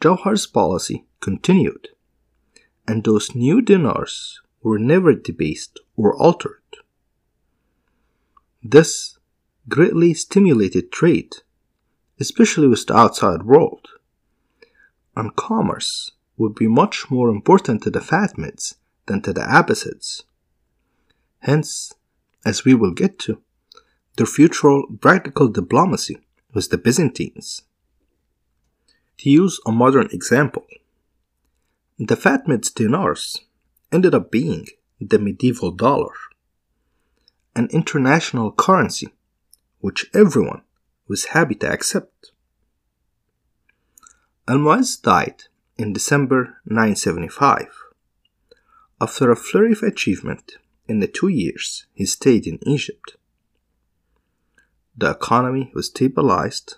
Jawhar's 0.00 0.46
policy 0.46 1.04
continued, 1.20 1.88
and 2.86 3.04
those 3.04 3.34
new 3.34 3.60
dinars 3.60 4.40
were 4.62 4.78
never 4.78 5.14
debased 5.14 5.78
or 5.96 6.16
altered. 6.16 6.62
This 8.62 9.18
greatly 9.68 10.14
stimulated 10.14 10.90
trade, 10.90 11.36
especially 12.18 12.68
with 12.68 12.86
the 12.86 12.96
outside 12.96 13.42
world, 13.42 13.88
and 15.16 15.36
commerce 15.36 16.10
would 16.36 16.54
be 16.54 16.66
much 16.66 17.10
more 17.10 17.28
important 17.28 17.82
to 17.82 17.90
the 17.90 18.00
Fatimids 18.00 18.74
than 19.06 19.20
to 19.22 19.32
the 19.32 19.42
Abbasids. 19.42 20.22
Hence, 21.40 21.92
as 22.44 22.64
we 22.64 22.74
will 22.74 22.92
get 22.92 23.18
to, 23.20 23.40
their 24.16 24.26
future 24.26 24.82
practical 25.00 25.48
diplomacy 25.48 26.18
with 26.52 26.70
the 26.70 26.78
Byzantines. 26.78 27.62
To 29.18 29.30
use 29.30 29.60
a 29.66 29.72
modern 29.72 30.08
example, 30.12 30.66
the 31.98 32.16
Fatimids 32.16 32.72
dinars 32.72 33.40
ended 33.92 34.14
up 34.14 34.30
being 34.30 34.66
the 35.00 35.18
medieval 35.18 35.70
dollar 35.70 36.14
an 37.56 37.68
international 37.70 38.50
currency 38.52 39.08
which 39.80 40.10
everyone 40.14 40.62
was 41.06 41.26
happy 41.26 41.54
to 41.54 41.70
accept. 41.70 42.32
Al-Mu'izz 44.46 45.00
died 45.00 45.44
in 45.78 45.94
December 45.94 46.58
975 46.66 47.66
after 49.00 49.30
a 49.30 49.36
flurry 49.36 49.72
of 49.72 49.82
achievement 49.82 50.58
in 50.86 51.00
the 51.00 51.06
two 51.08 51.28
years 51.28 51.86
he 51.94 52.04
stayed 52.04 52.46
in 52.46 52.58
Egypt. 52.68 53.16
The 54.94 55.12
economy 55.12 55.72
was 55.74 55.86
stabilized, 55.86 56.76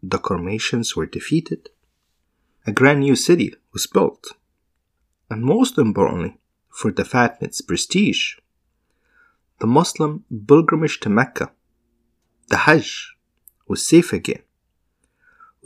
the 0.00 0.20
Qarmatians 0.20 0.94
were 0.94 1.06
defeated, 1.06 1.70
a 2.64 2.70
grand 2.70 3.00
new 3.00 3.16
city 3.16 3.56
was 3.72 3.88
built, 3.88 4.28
and 5.28 5.42
most 5.42 5.78
importantly, 5.78 6.38
for 6.68 6.92
the 6.92 7.02
Fatimids' 7.02 7.66
prestige, 7.66 8.36
the 9.58 9.66
Muslim 9.66 10.24
pilgrimage 10.46 11.00
to 11.00 11.08
Mecca, 11.08 11.50
the 12.46 12.58
Hajj, 12.58 13.16
was 13.66 13.84
safe 13.84 14.12
again, 14.12 14.42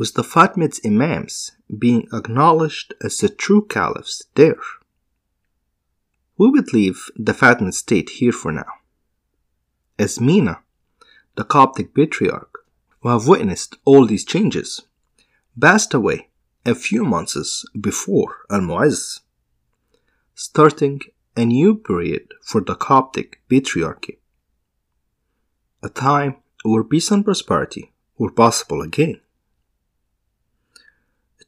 with 0.03 0.15
the 0.15 0.25
Fatimids 0.25 0.85
Imams 0.85 1.53
being 1.79 2.09
acknowledged 2.13 2.93
as 3.05 3.19
the 3.19 3.29
true 3.29 3.65
caliphs 3.65 4.25
there. 4.35 4.59
We 6.37 6.51
would 6.51 6.73
leave 6.73 7.09
the 7.15 7.33
Fatimid 7.33 7.75
state 7.75 8.11
here 8.19 8.33
for 8.33 8.51
now, 8.51 8.73
as 10.01 10.21
Mina, 10.21 10.59
the 11.37 11.45
Coptic 11.45 11.95
patriarch, 11.95 12.65
who 12.99 13.11
have 13.11 13.29
witnessed 13.29 13.77
all 13.85 14.05
these 14.05 14.25
changes, 14.25 14.83
passed 15.61 15.95
away 15.95 16.31
a 16.67 16.75
few 16.75 17.05
months 17.05 17.65
before 17.81 18.39
Al 18.51 18.63
Mu'izz, 18.63 19.21
starting 20.35 21.01
a 21.37 21.45
new 21.45 21.77
period 21.77 22.27
for 22.43 22.61
the 22.61 22.75
Coptic 22.75 23.41
Patriarchy, 23.49 24.17
a 25.81 25.89
time 25.89 26.39
where 26.65 26.83
peace 26.83 27.13
and 27.13 27.25
prosperity 27.25 27.93
were 28.19 28.33
possible 28.33 28.83
again. 28.83 29.21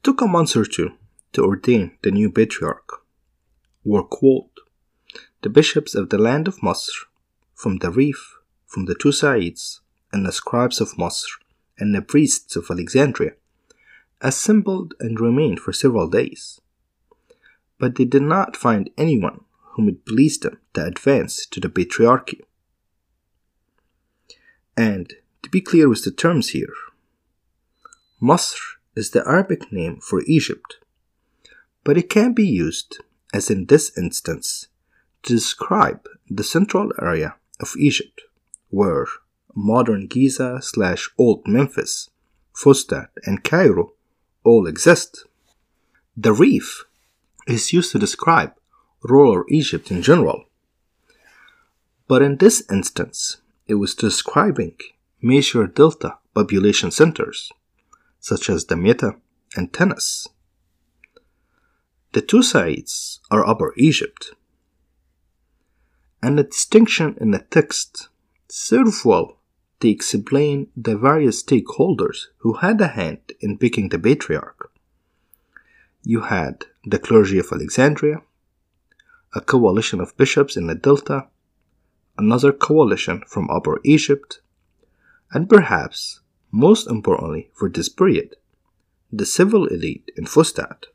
Took 0.05 0.21
a 0.21 0.27
month 0.27 0.55
or 0.55 0.67
two 0.67 0.91
to 1.33 1.43
ordain 1.43 1.97
the 2.03 2.11
new 2.11 2.31
patriarch, 2.31 3.03
were 3.85 4.05
called 4.05 4.51
the 5.41 5.49
bishops 5.49 5.95
of 5.95 6.11
the 6.11 6.19
land 6.19 6.47
of 6.47 6.59
Masr, 6.59 7.07
from 7.55 7.79
the 7.79 7.91
Rif, 7.91 8.37
from 8.67 8.85
the 8.85 8.95
two 8.95 9.13
Saids, 9.13 9.81
and 10.13 10.27
the 10.27 10.31
scribes 10.31 10.79
of 10.83 10.99
Masr, 10.99 11.41
and 11.79 11.95
the 11.95 12.03
priests 12.03 12.55
of 12.55 12.71
Alexandria, 12.71 13.33
assembled 14.21 14.93
and 15.01 15.19
remained 15.19 15.59
for 15.59 15.73
several 15.73 16.11
days. 16.11 16.61
But 17.79 17.95
they 17.95 18.05
did 18.05 18.25
not 18.25 18.59
find 18.59 18.91
anyone 18.99 19.41
whom 19.73 19.89
it 19.89 20.05
pleased 20.05 20.43
them 20.43 20.59
to 20.75 20.85
advance 20.85 21.47
to 21.47 21.61
the 21.61 21.71
patriarchy. 21.71 22.43
And 24.77 25.15
to 25.43 25.49
be 25.49 25.63
clear 25.63 25.89
with 25.89 26.05
the 26.05 26.11
terms 26.11 26.51
here, 26.51 26.75
Masr 28.21 28.74
is 28.95 29.11
the 29.11 29.27
Arabic 29.27 29.73
name 29.73 29.99
for 30.01 30.23
Egypt, 30.27 30.77
but 31.83 31.99
it 31.99 32.09
can 32.09 32.33
be 32.33 32.47
used, 32.47 32.99
as 33.33 33.51
in 33.51 33.67
this 33.67 33.97
instance, 33.99 34.69
to 35.23 35.35
describe 35.35 36.07
the 36.29 36.45
central 36.45 36.93
area 37.01 37.35
of 37.61 37.75
Egypt, 37.79 38.23
where 38.71 39.07
modern 39.55 40.07
Giza 40.07 40.61
slash 40.63 41.11
Old 41.19 41.47
Memphis, 41.47 42.11
Fustat, 42.55 43.09
and 43.25 43.45
Cairo 43.45 43.93
all 44.45 44.67
exist. 44.67 45.25
The 46.17 46.33
Rif 46.33 46.85
is 47.47 47.73
used 47.73 47.93
to 47.93 47.99
describe 47.99 48.55
rural 49.03 49.45
Egypt 49.49 49.91
in 49.91 50.03
general. 50.03 50.45
But 52.07 52.23
in 52.23 52.37
this 52.37 52.63
instance, 52.71 53.39
it 53.67 53.75
was 53.75 53.95
describing 53.95 54.77
major 55.21 55.67
delta 55.67 56.19
population 56.35 56.91
centers, 56.91 57.51
such 58.25 58.49
as 58.49 58.65
Damietta 58.65 59.17
and 59.55 59.71
Tanis. 59.71 60.27
The 62.15 62.23
two 62.23 62.43
Saids 62.43 63.21
are 63.31 63.47
Upper 63.47 63.75
Egypt, 63.77 64.33
and 66.23 66.39
the 66.39 66.45
distinction 66.45 67.19
in 67.21 67.33
the 67.33 67.45
text 67.51 68.09
serve 68.49 69.05
well 69.05 69.37
to 69.81 69.91
explain 69.91 70.69
the 70.75 70.97
various 70.97 71.43
stakeholders 71.43 72.29
who 72.39 72.55
had 72.55 72.81
a 72.81 72.89
hand 72.89 73.21
in 73.41 73.59
picking 73.59 73.91
the 73.91 73.99
patriarch. 73.99 74.71
You 76.03 76.23
had 76.23 76.65
the 76.83 76.99
clergy 76.99 77.39
of 77.39 77.53
Alexandria, 77.53 78.23
a 79.35 79.43
coalition 79.43 80.01
of 80.01 80.17
bishops 80.17 80.57
in 80.57 80.67
the 80.67 80.75
Delta, 80.75 81.27
another 82.17 82.53
coalition 82.53 83.23
from 83.27 83.51
Upper 83.51 83.81
Egypt, 83.85 84.41
and 85.31 85.47
perhaps 85.47 86.21
most 86.55 86.87
importantly 86.89 87.51
for 87.53 87.69
this 87.69 87.89
period, 87.89 88.37
the 89.13 89.27
civil 89.27 89.67
elite 89.67 90.13
in 90.17 90.25
Fustat. 90.25 90.87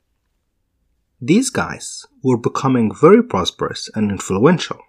These 1.21 1.49
guys 1.49 2.05
were 2.23 2.37
becoming 2.37 2.95
very 2.95 3.21
prosperous 3.21 3.89
and 3.93 4.09
influential, 4.09 4.79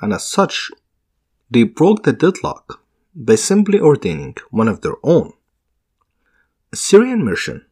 and 0.00 0.14
as 0.14 0.26
such, 0.26 0.70
they 1.50 1.64
broke 1.64 2.04
the 2.04 2.14
deadlock 2.14 2.82
by 3.14 3.34
simply 3.34 3.78
ordaining 3.78 4.36
one 4.50 4.68
of 4.68 4.80
their 4.80 4.96
own. 5.02 5.34
A 6.72 6.76
Syrian 6.76 7.22
merchant 7.22 7.64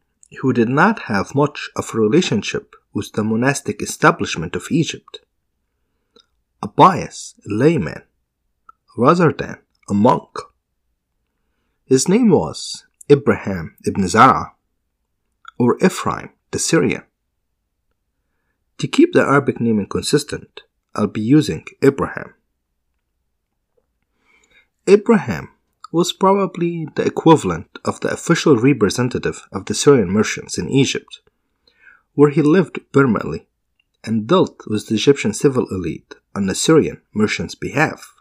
who 0.43 0.53
did 0.53 0.69
not 0.69 1.05
have 1.05 1.35
much 1.35 1.71
of 1.77 1.95
a 1.95 1.99
relationship 1.99 2.77
with 2.93 3.11
the 3.13 3.25
monastic 3.25 3.81
establishment 3.81 4.55
of 4.55 4.67
Egypt, 4.71 5.21
a 6.63 6.69
pious 6.69 7.41
layman 7.47 8.03
rather 8.99 9.33
than 9.33 9.57
a 9.89 9.95
monk. 9.95 10.50
His 11.91 12.09
name 12.09 12.31
was 12.31 12.85
Ibrahim 13.11 13.75
ibn 13.85 14.07
Zara, 14.07 14.53
or 15.59 15.77
Ephraim 15.85 16.31
the 16.53 16.59
Syrian. 16.61 17.03
To 18.79 18.87
keep 18.87 19.13
the 19.13 19.23
Arabic 19.23 19.61
naming 19.61 19.89
consistent, 19.89 20.63
I'll 20.95 21.09
be 21.09 21.21
using 21.21 21.65
Ibrahim. 21.83 22.35
Ibrahim 24.89 25.49
was 25.91 26.13
probably 26.13 26.87
the 26.95 27.05
equivalent 27.05 27.81
of 27.85 27.99
the 27.99 28.13
official 28.13 28.57
representative 28.57 29.49
of 29.51 29.65
the 29.65 29.75
Syrian 29.75 30.11
merchants 30.11 30.59
in 30.59 30.71
Egypt, 30.71 31.23
where 32.15 32.31
he 32.31 32.41
lived 32.41 32.79
permanently 32.93 33.49
and 34.05 34.29
dealt 34.29 34.63
with 34.69 34.87
the 34.87 34.95
Egyptian 34.95 35.35
civil 35.35 35.67
elite 35.73 36.15
on 36.37 36.47
the 36.47 36.55
Syrian 36.55 37.03
merchants' 37.13 37.57
behalf. 37.57 38.15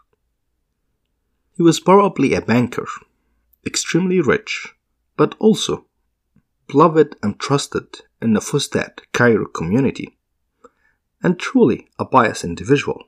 He 1.56 1.62
was 1.62 1.78
probably 1.78 2.34
a 2.34 2.40
banker, 2.40 2.88
extremely 3.66 4.20
rich, 4.20 4.74
but 5.16 5.34
also 5.38 5.86
beloved 6.66 7.16
and 7.22 7.38
trusted 7.38 8.02
in 8.22 8.32
the 8.32 8.40
Fustat 8.40 9.00
Cairo 9.12 9.46
community, 9.46 10.16
and 11.22 11.38
truly 11.38 11.88
a 11.98 12.04
pious 12.04 12.44
individual. 12.44 13.04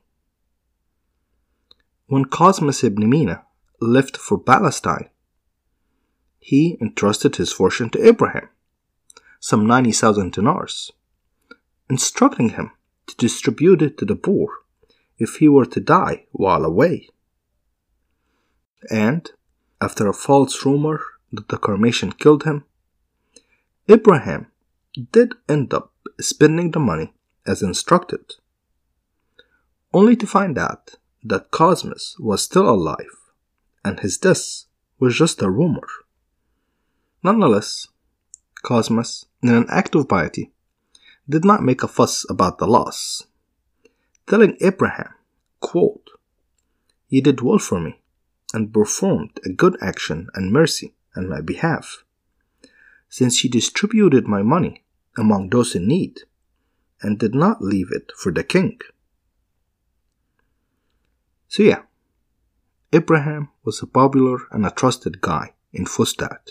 When 2.06 2.25
Cosmas 2.25 2.82
ibn 2.82 3.09
Mina 3.09 3.44
left 3.80 4.16
for 4.16 4.38
Palestine, 4.38 5.09
he 6.38 6.76
entrusted 6.80 7.37
his 7.37 7.52
fortune 7.52 7.88
to 7.90 8.06
Abraham, 8.06 8.49
some 9.38 9.66
90,000 9.66 10.32
dinars, 10.32 10.92
instructing 11.88 12.50
him 12.50 12.73
to 13.06 13.16
distribute 13.16 13.80
it 13.80 13.97
to 13.99 14.04
the 14.04 14.16
poor 14.16 14.49
if 15.19 15.36
he 15.36 15.49
were 15.49 15.67
to 15.67 15.80
die 15.80 16.26
while 16.32 16.65
away. 16.65 17.08
And, 18.91 19.30
after 19.82 20.06
a 20.08 20.14
false 20.14 20.64
rumor 20.64 21.00
that 21.32 21.49
the 21.49 21.58
Qarmatian 21.58 22.16
killed 22.16 22.45
him, 22.45 22.64
Abraham 23.88 24.47
did 25.10 25.34
end 25.49 25.75
up 25.75 25.92
spending 26.21 26.71
the 26.71 26.78
money 26.78 27.12
as 27.45 27.62
instructed, 27.62 28.34
only 29.92 30.14
to 30.14 30.26
find 30.26 30.56
out 30.56 30.95
that 31.25 31.50
Cosmas 31.50 32.16
was 32.21 32.45
still 32.45 32.68
alive 32.71 33.16
and 33.84 33.99
his 33.99 34.18
death 34.18 34.66
was 35.00 35.16
just 35.16 35.42
a 35.42 35.50
rumor. 35.50 35.88
Nonetheless, 37.25 37.88
Cosmas, 38.62 39.26
in 39.42 39.49
an 39.49 39.66
act 39.68 39.97
of 39.97 40.08
piety, 40.08 40.52
did 41.28 41.45
not 41.45 41.64
make 41.64 41.82
a 41.82 41.88
fuss 41.88 42.25
about 42.30 42.58
the 42.58 42.68
loss, 42.68 43.26
telling 44.28 44.56
Abraham, 44.60 45.12
quote, 45.58 46.10
He 47.08 47.21
did 47.21 47.40
well 47.40 47.58
for 47.58 47.80
me 47.80 48.01
and 48.52 48.73
performed 48.73 49.41
a 49.45 49.50
good 49.50 49.76
action 49.80 50.28
and 50.34 50.52
mercy 50.52 50.95
on 51.17 51.28
my 51.28 51.41
behalf, 51.41 52.04
since 53.08 53.38
he 53.38 53.49
distributed 53.49 54.26
my 54.26 54.43
money 54.43 54.84
among 55.17 55.50
those 55.50 55.75
in 55.75 55.86
need 55.86 56.21
and 57.02 57.19
did 57.19 57.34
not 57.34 57.62
leave 57.62 57.88
it 57.91 58.12
for 58.17 58.32
the 58.32 58.45
king. 58.45 58.78
So, 61.49 61.62
yeah, 61.62 61.82
Abraham 62.93 63.50
was 63.65 63.82
a 63.82 63.86
popular 63.86 64.38
and 64.50 64.65
a 64.65 64.71
trusted 64.71 65.21
guy 65.21 65.54
in 65.73 65.84
Fustat. 65.84 66.50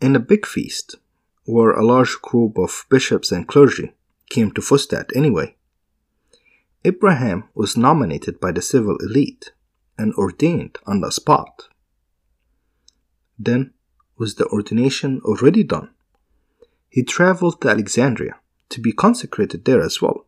In 0.00 0.16
a 0.16 0.20
big 0.20 0.46
feast, 0.46 0.96
where 1.44 1.72
a 1.72 1.84
large 1.84 2.20
group 2.22 2.58
of 2.58 2.86
bishops 2.90 3.32
and 3.32 3.46
clergy 3.46 3.92
came 4.28 4.50
to 4.52 4.60
Fustat 4.60 5.14
anyway, 5.14 5.56
Abraham 6.84 7.44
was 7.54 7.76
nominated 7.76 8.40
by 8.40 8.52
the 8.52 8.62
civil 8.62 8.96
elite 8.98 9.52
and 10.00 10.14
ordained 10.14 10.78
on 10.86 11.00
the 11.00 11.10
spot. 11.10 11.68
Then, 13.38 13.72
with 14.16 14.36
the 14.36 14.46
ordination 14.46 15.20
already 15.24 15.62
done, 15.62 15.90
he 16.88 17.02
traveled 17.02 17.60
to 17.60 17.68
Alexandria 17.68 18.36
to 18.70 18.80
be 18.80 18.92
consecrated 18.92 19.64
there 19.64 19.82
as 19.82 20.00
well. 20.00 20.26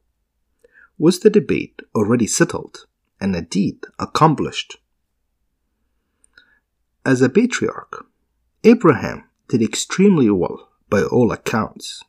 Was 0.98 1.20
the 1.20 1.30
debate 1.30 1.80
already 1.94 2.26
settled? 2.26 2.86
and 3.22 3.36
a 3.36 3.40
deed 3.40 3.84
accomplished. 4.00 4.78
As 7.06 7.22
a 7.22 7.28
patriarch, 7.28 8.04
Abraham 8.64 9.28
did 9.48 9.62
extremely 9.62 10.28
well 10.28 10.70
by 10.90 11.02
all 11.04 11.30
accounts. 11.30 12.02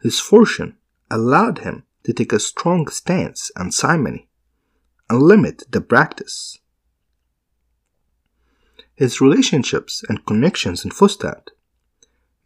His 0.00 0.18
fortune 0.18 0.78
allowed 1.10 1.58
him 1.58 1.84
to 2.04 2.14
take 2.14 2.32
a 2.32 2.40
strong 2.40 2.88
stance 2.88 3.50
on 3.54 3.70
simony 3.72 4.26
and 5.12 5.22
limit 5.22 5.62
the 5.70 5.80
practice. 5.82 6.58
His 8.94 9.20
relationships 9.20 10.02
and 10.08 10.24
connections 10.24 10.84
in 10.86 10.90
Fustat 10.90 11.48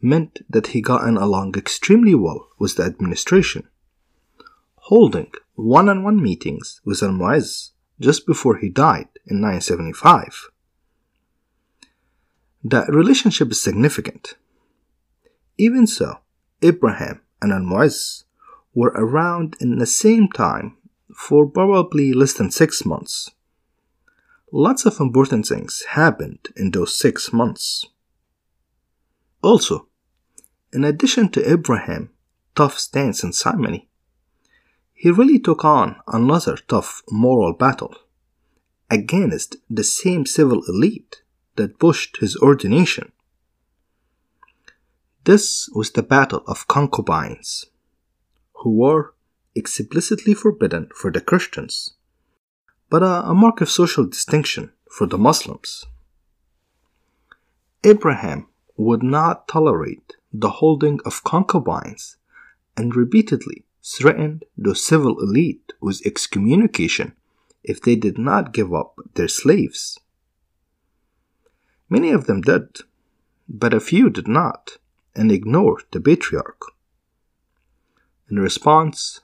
meant 0.02 0.40
that 0.50 0.68
he 0.68 0.80
got 0.80 1.02
on 1.02 1.16
along 1.16 1.54
extremely 1.56 2.14
well 2.14 2.48
with 2.58 2.74
the 2.74 2.82
administration 2.82 3.68
holding 4.90 5.30
one 5.54 5.88
on 5.88 6.02
one 6.02 6.20
meetings 6.22 6.80
with 6.84 7.02
Al 7.02 7.10
Mu'izz 7.10 7.70
just 8.00 8.26
before 8.26 8.56
he 8.58 8.68
died 8.68 9.08
in 9.26 9.40
975. 9.40 10.48
That 12.64 12.88
relationship 12.88 13.50
is 13.50 13.60
significant. 13.60 14.34
Even 15.56 15.86
so, 15.86 16.18
Ibrahim 16.62 17.20
and 17.40 17.52
Al 17.52 17.60
Mu'izz 17.60 18.24
were 18.74 18.92
around 18.94 19.56
in 19.60 19.78
the 19.78 19.86
same 19.86 20.28
time 20.28 20.75
for 21.16 21.46
probably 21.46 22.12
less 22.12 22.34
than 22.34 22.50
six 22.50 22.84
months. 22.84 23.30
Lots 24.52 24.84
of 24.86 25.00
important 25.00 25.46
things 25.46 25.84
happened 25.90 26.48
in 26.56 26.70
those 26.70 26.96
six 26.96 27.32
months. 27.32 27.86
Also, 29.42 29.88
in 30.72 30.84
addition 30.84 31.30
to 31.30 31.50
Abraham' 31.50 32.10
tough 32.54 32.78
stance 32.78 33.24
in 33.24 33.32
simony, 33.32 33.88
he 34.92 35.10
really 35.10 35.38
took 35.38 35.64
on 35.64 35.96
another 36.06 36.56
tough 36.68 37.02
moral 37.10 37.52
battle 37.52 37.94
against 38.90 39.56
the 39.68 39.84
same 39.84 40.26
civil 40.26 40.62
elite 40.68 41.22
that 41.56 41.78
pushed 41.78 42.18
his 42.18 42.36
ordination. 42.36 43.10
This 45.24 45.68
was 45.74 45.90
the 45.90 46.02
battle 46.02 46.44
of 46.46 46.68
concubines, 46.68 47.66
who 48.62 48.76
were 48.76 49.12
explicitly 49.56 50.34
forbidden 50.34 50.88
for 50.94 51.10
the 51.10 51.20
Christians, 51.20 51.94
but 52.90 53.02
a, 53.02 53.28
a 53.30 53.34
mark 53.34 53.60
of 53.60 53.70
social 53.70 54.06
distinction 54.06 54.72
for 54.90 55.06
the 55.06 55.18
Muslims. 55.18 55.86
Abraham 57.82 58.46
would 58.76 59.02
not 59.02 59.48
tolerate 59.48 60.16
the 60.32 60.50
holding 60.60 61.00
of 61.04 61.24
concubines 61.24 62.16
and 62.76 62.94
repeatedly 62.94 63.64
threatened 63.82 64.44
the 64.56 64.74
civil 64.74 65.18
elite 65.20 65.72
with 65.80 66.04
excommunication 66.04 67.12
if 67.62 67.80
they 67.80 67.96
did 67.96 68.18
not 68.18 68.52
give 68.52 68.74
up 68.74 68.98
their 69.14 69.28
slaves. 69.28 69.98
Many 71.88 72.10
of 72.10 72.26
them 72.26 72.40
did, 72.40 72.80
but 73.48 73.72
a 73.72 73.80
few 73.80 74.10
did 74.10 74.28
not 74.28 74.78
and 75.14 75.30
ignored 75.30 75.84
the 75.92 76.00
patriarch. 76.00 76.60
In 78.28 78.38
response, 78.38 79.20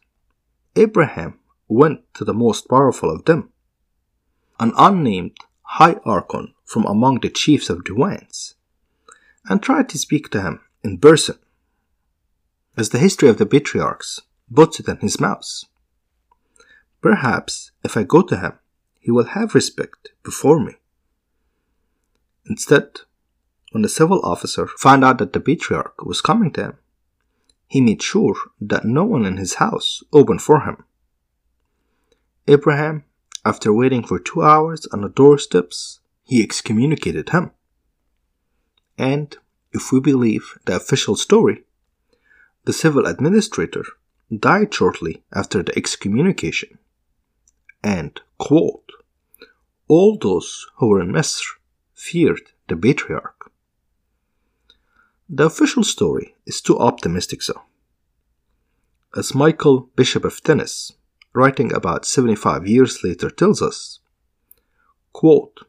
Abraham 0.74 1.38
went 1.68 2.00
to 2.14 2.24
the 2.24 2.34
most 2.34 2.68
powerful 2.68 3.10
of 3.10 3.24
them, 3.24 3.50
an 4.58 4.72
unnamed 4.76 5.36
high 5.62 5.96
archon 6.04 6.54
from 6.64 6.84
among 6.86 7.20
the 7.20 7.28
chiefs 7.28 7.68
of 7.68 7.84
the 7.84 8.54
and 9.48 9.62
tried 9.62 9.88
to 9.90 9.98
speak 9.98 10.30
to 10.30 10.40
him 10.40 10.60
in 10.82 10.98
person, 10.98 11.38
as 12.76 12.90
the 12.90 12.98
history 12.98 13.28
of 13.28 13.38
the 13.38 13.46
patriarchs 13.46 14.20
puts 14.54 14.80
it 14.80 14.88
in 14.88 14.98
his 14.98 15.20
mouth. 15.20 15.64
Perhaps 17.00 17.72
if 17.84 17.96
I 17.96 18.04
go 18.04 18.22
to 18.22 18.36
him, 18.36 18.52
he 18.98 19.10
will 19.10 19.24
have 19.24 19.54
respect 19.54 20.12
before 20.22 20.60
me. 20.60 20.76
Instead, 22.46 23.00
when 23.72 23.82
the 23.82 23.88
civil 23.88 24.20
officer 24.24 24.66
found 24.66 25.04
out 25.04 25.18
that 25.18 25.32
the 25.32 25.40
patriarch 25.40 26.04
was 26.04 26.20
coming 26.20 26.52
to 26.52 26.62
him, 26.62 26.78
he 27.72 27.80
made 27.80 28.02
sure 28.02 28.36
that 28.60 28.84
no 28.84 29.02
one 29.02 29.24
in 29.24 29.38
his 29.38 29.54
house 29.54 30.02
opened 30.12 30.42
for 30.42 30.60
him. 30.60 30.84
Abraham, 32.46 33.04
after 33.46 33.72
waiting 33.72 34.04
for 34.04 34.18
two 34.18 34.42
hours 34.42 34.86
on 34.92 35.00
the 35.00 35.08
doorsteps, 35.08 36.00
he 36.22 36.42
excommunicated 36.42 37.30
him. 37.30 37.50
And, 38.98 39.34
if 39.72 39.90
we 39.90 40.00
believe 40.00 40.58
the 40.66 40.76
official 40.76 41.16
story, 41.16 41.64
the 42.66 42.74
civil 42.74 43.06
administrator 43.06 43.84
died 44.30 44.74
shortly 44.74 45.22
after 45.32 45.62
the 45.62 45.74
excommunication. 45.74 46.76
And, 47.82 48.20
quote, 48.36 48.92
all 49.88 50.18
those 50.18 50.66
who 50.76 50.88
were 50.88 51.00
in 51.00 51.10
Misr 51.10 51.56
feared 51.94 52.50
the 52.68 52.76
patriarch. 52.76 53.41
The 55.34 55.46
official 55.46 55.82
story 55.82 56.34
is 56.44 56.60
too 56.60 56.78
optimistic, 56.78 57.40
so. 57.40 57.62
As 59.16 59.34
Michael, 59.34 59.88
Bishop 59.96 60.26
of 60.26 60.42
Tinnis, 60.42 60.92
writing 61.32 61.72
about 61.72 62.04
75 62.04 62.66
years 62.66 63.02
later, 63.02 63.30
tells 63.30 63.62
us, 63.62 64.00
quote, 65.14 65.60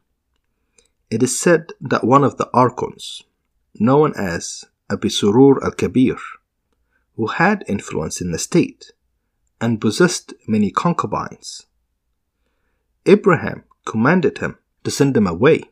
It 1.08 1.22
is 1.22 1.40
said 1.40 1.72
that 1.80 2.04
one 2.04 2.24
of 2.24 2.36
the 2.36 2.50
archons, 2.52 3.22
known 3.80 4.12
as 4.18 4.66
Abi 4.90 5.08
Surur 5.08 5.64
al 5.64 5.70
Kabir, 5.70 6.18
who 7.16 7.28
had 7.28 7.64
influence 7.66 8.20
in 8.20 8.32
the 8.32 8.38
state 8.38 8.92
and 9.62 9.80
possessed 9.80 10.34
many 10.46 10.70
concubines, 10.70 11.64
Abraham 13.06 13.64
commanded 13.86 14.38
him 14.38 14.58
to 14.82 14.90
send 14.90 15.14
them 15.14 15.26
away, 15.26 15.62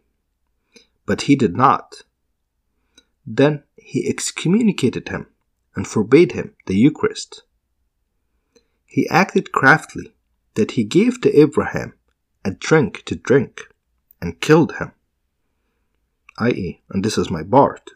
but 1.04 1.22
he 1.22 1.36
did 1.36 1.54
not. 1.54 2.04
Then 3.26 3.64
he 3.84 4.08
excommunicated 4.08 5.08
him 5.08 5.26
and 5.74 5.86
forbade 5.86 6.32
him 6.32 6.54
the 6.66 6.76
Eucharist. 6.76 7.42
He 8.86 9.08
acted 9.08 9.52
craftily 9.52 10.12
that 10.54 10.72
he 10.72 10.84
gave 10.84 11.20
to 11.20 11.38
Abraham 11.38 11.94
a 12.44 12.50
drink 12.50 13.04
to 13.06 13.14
drink 13.14 13.62
and 14.20 14.40
killed 14.40 14.76
him. 14.76 14.92
I.e., 16.38 16.80
and 16.90 17.04
this 17.04 17.18
is 17.18 17.30
my 17.30 17.42
part, 17.42 17.90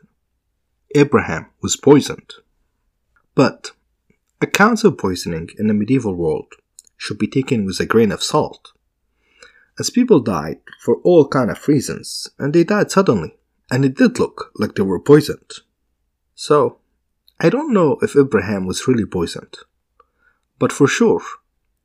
Abraham 0.94 1.46
was 1.60 1.76
poisoned. 1.76 2.34
But 3.34 3.72
accounts 4.40 4.84
of 4.84 4.98
poisoning 4.98 5.50
in 5.58 5.66
the 5.66 5.74
medieval 5.74 6.14
world 6.14 6.52
should 6.96 7.18
be 7.18 7.26
taken 7.26 7.64
with 7.64 7.80
a 7.80 7.86
grain 7.86 8.12
of 8.12 8.22
salt 8.22 8.72
as 9.78 9.90
people 9.90 10.20
died 10.20 10.58
for 10.80 10.96
all 11.02 11.28
kind 11.28 11.50
of 11.50 11.68
reasons, 11.68 12.28
and 12.38 12.52
they 12.52 12.64
died 12.64 12.90
suddenly, 12.90 13.36
and 13.70 13.84
it 13.84 13.96
did 13.96 14.18
look 14.18 14.50
like 14.56 14.74
they 14.74 14.82
were 14.82 15.00
poisoned. 15.00 15.52
So, 16.36 16.78
I 17.40 17.48
don't 17.48 17.72
know 17.72 17.98
if 18.02 18.14
Abraham 18.14 18.66
was 18.66 18.86
really 18.86 19.06
poisoned, 19.06 19.56
but 20.58 20.70
for 20.70 20.86
sure, 20.86 21.22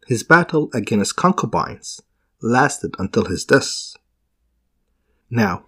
his 0.08 0.24
battle 0.24 0.70
against 0.74 1.16
concubines 1.16 2.02
lasted 2.42 2.94
until 3.00 3.26
his 3.26 3.46
death. 3.46 3.96
Now, 5.30 5.66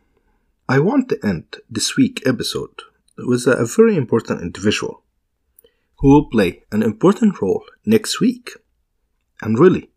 I 0.67 0.79
want 0.79 1.07
to 1.09 1.25
end 1.25 1.57
this 1.69 1.95
week 1.95 2.21
episode 2.25 2.81
with 3.17 3.47
a 3.47 3.65
very 3.65 3.95
important 3.95 4.41
individual 4.41 5.03
who 5.99 6.09
will 6.09 6.29
play 6.29 6.63
an 6.71 6.83
important 6.83 7.41
role 7.41 7.63
next 7.85 8.19
week. 8.19 8.51
And 9.41 9.57
really, 9.57 9.91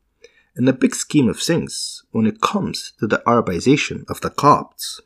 in 0.57 0.65
the 0.65 0.73
big 0.73 0.95
scheme 0.95 1.29
of 1.29 1.41
things 1.41 2.05
when 2.13 2.25
it 2.25 2.41
comes 2.41 2.93
to 3.01 3.09
the 3.09 3.21
Arabization 3.27 4.09
of 4.09 4.21
the 4.21 4.31
Copts. 4.31 5.01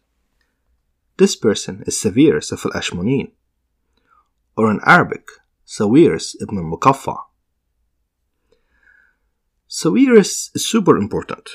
This 1.16 1.34
person 1.34 1.82
is 1.86 1.96
Sawiris 1.96 2.52
of 2.52 2.64
al 2.66 2.72
Ashmonin, 2.72 3.32
or 4.56 4.70
in 4.70 4.80
Arabic, 4.84 5.28
Sawiris 5.66 6.34
ibn 6.40 6.58
Mukaffa. 6.58 7.16
Sawiris 9.68 10.50
is 10.54 10.68
super 10.68 10.96
important 10.96 11.50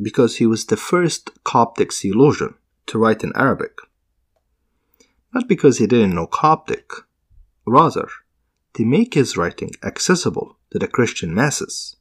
because 0.00 0.36
he 0.36 0.46
was 0.46 0.64
the 0.66 0.76
first 0.76 1.30
Coptic 1.44 1.92
theologian 1.92 2.54
to 2.86 2.98
write 2.98 3.22
in 3.22 3.32
Arabic. 3.36 3.78
Not 5.32 5.48
because 5.48 5.78
he 5.78 5.86
didn't 5.86 6.14
know 6.14 6.26
Coptic, 6.26 6.90
rather, 7.66 8.08
to 8.74 8.84
make 8.84 9.14
his 9.14 9.36
writing 9.36 9.70
accessible 9.82 10.56
to 10.70 10.78
the 10.78 10.88
Christian 10.88 11.34
masses 11.34 11.96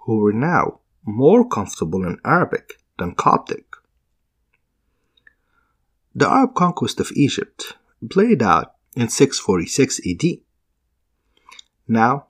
who 0.00 0.18
were 0.18 0.32
now 0.32 0.80
more 1.04 1.48
comfortable 1.48 2.04
in 2.04 2.18
Arabic 2.24 2.80
than 2.98 3.14
Coptic. 3.14 3.64
The 6.14 6.28
Arab 6.28 6.54
conquest 6.54 7.00
of 7.00 7.12
Egypt 7.12 7.74
played 8.10 8.42
out 8.42 8.74
in 8.98 9.08
646 9.08 10.00
AD. 10.10 10.24
Now, 11.86 12.26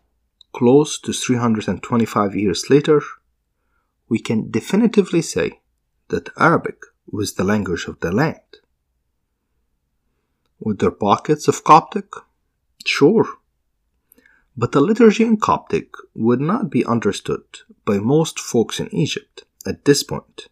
close 0.53 1.01
to 1.01 1.15
325 1.15 2.37
years 2.37 2.69
later, 2.69 3.01
we 4.09 4.19
can 4.19 4.51
definitively 4.51 5.23
say 5.23 5.61
that 6.09 6.29
Arabic 6.39 6.79
was 7.11 7.35
the 7.35 7.45
language 7.45 7.87
of 7.87 8.01
the 8.01 8.13
land. 8.13 8.51
Were 10.61 10.75
there 10.75 10.91
pockets 10.91 11.49
of 11.49 11.65
Coptic? 11.65 12.13
Sure, 12.85 13.27
but 14.55 14.73
the 14.73 14.83
liturgy 14.83 15.25
in 15.25 15.39
Coptic 15.39 15.95
would 16.15 16.41
not 16.41 16.69
be 16.69 16.85
understood 16.85 17.45
by 17.87 17.99
most 17.99 18.39
folks 18.39 18.79
in 18.79 18.95
Egypt 18.95 19.45
at 19.67 19.87
this 19.87 20.03
point. 20.03 20.49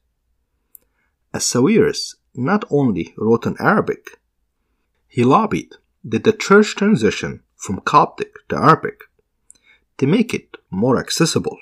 As 1.34 1.44
Sawiris 1.44 2.14
not 2.34 2.64
only 2.70 3.14
wrote 3.18 3.44
in 3.44 3.56
Arabic, 3.60 4.18
he 5.08 5.22
lobbied 5.22 5.74
that 6.08 6.22
the 6.22 6.32
church 6.32 6.76
transition 6.76 7.42
from 7.56 7.80
Coptic 7.80 8.34
to 8.48 8.56
Arabic 8.56 9.00
to 9.98 10.06
make 10.06 10.32
it 10.32 10.56
more 10.70 10.98
accessible. 10.98 11.58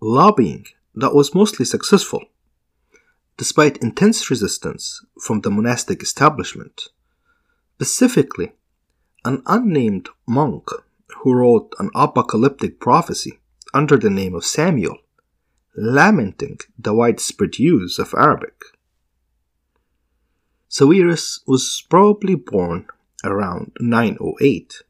Lobbying 0.00 0.66
that 0.94 1.14
was 1.14 1.34
mostly 1.34 1.64
successful, 1.64 2.24
despite 3.36 3.78
intense 3.78 4.30
resistance 4.30 5.04
from 5.20 5.40
the 5.40 5.50
monastic 5.50 6.02
establishment, 6.02 6.88
specifically 7.74 8.52
an 9.24 9.42
unnamed 9.46 10.08
monk 10.26 10.68
who 11.18 11.34
wrote 11.34 11.74
an 11.80 11.90
apocalyptic 11.96 12.78
prophecy 12.78 13.40
under 13.72 13.96
the 13.96 14.10
name 14.10 14.36
of 14.36 14.44
Samuel, 14.44 14.98
lamenting 15.76 16.58
the 16.78 16.94
widespread 16.94 17.58
use 17.58 17.98
of 17.98 18.14
Arabic. 18.16 18.62
Sawiris 20.74 21.38
was 21.46 21.84
probably 21.88 22.34
born 22.34 22.88
around 23.22 23.70
908, 23.78 24.82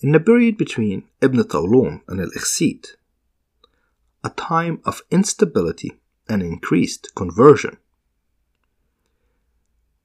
in 0.00 0.12
the 0.12 0.18
period 0.18 0.56
between 0.56 1.04
Ibn 1.20 1.40
Tawlun 1.44 2.00
and 2.08 2.18
Al 2.18 2.30
Ikhsid, 2.30 2.96
a 4.24 4.30
time 4.30 4.80
of 4.86 5.02
instability 5.10 6.00
and 6.26 6.42
increased 6.42 7.14
conversion. 7.14 7.76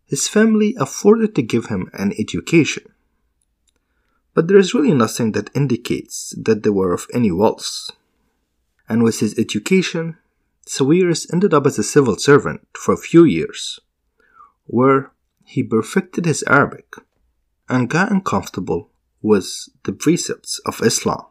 His 0.04 0.28
family 0.28 0.76
afforded 0.78 1.34
to 1.36 1.42
give 1.44 1.68
him 1.68 1.90
an 1.94 2.12
education, 2.20 2.84
but 4.34 4.50
there 4.50 4.58
is 4.58 4.74
really 4.74 4.94
nothing 4.94 5.32
that 5.32 5.56
indicates 5.56 6.36
that 6.38 6.64
they 6.64 6.70
were 6.70 6.92
of 6.92 7.08
any 7.14 7.32
wealth. 7.32 7.90
And 8.90 9.02
with 9.02 9.22
his 9.22 9.40
education, 9.40 10.18
Sawiris 10.68 11.32
ended 11.32 11.54
up 11.54 11.66
as 11.66 11.80
a 11.80 11.84
civil 11.84 12.18
servant 12.18 12.68
for 12.74 12.94
a 12.94 12.98
few 12.98 13.24
years, 13.24 13.80
where 14.66 15.12
he 15.44 15.64
perfected 15.64 16.26
his 16.26 16.44
Arabic 16.48 16.96
and 17.70 17.90
gotten 17.90 18.22
comfortable 18.22 18.90
with 19.22 19.70
the 19.84 19.94
precepts 19.94 20.60
of 20.60 20.82
Islam. 20.82 21.26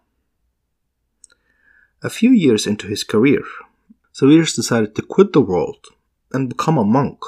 A 2.03 2.11
few 2.11 2.31
years 2.31 2.67
into 2.67 2.89
his 2.89 3.05
career, 3.05 3.45
Sawiris 4.13 4.57
decided 4.57 4.95
to 4.95 5.03
quit 5.03 5.33
the 5.33 5.41
world 5.41 5.87
and 6.33 6.49
become 6.49 6.79
a 6.79 6.85
monk. 6.85 7.21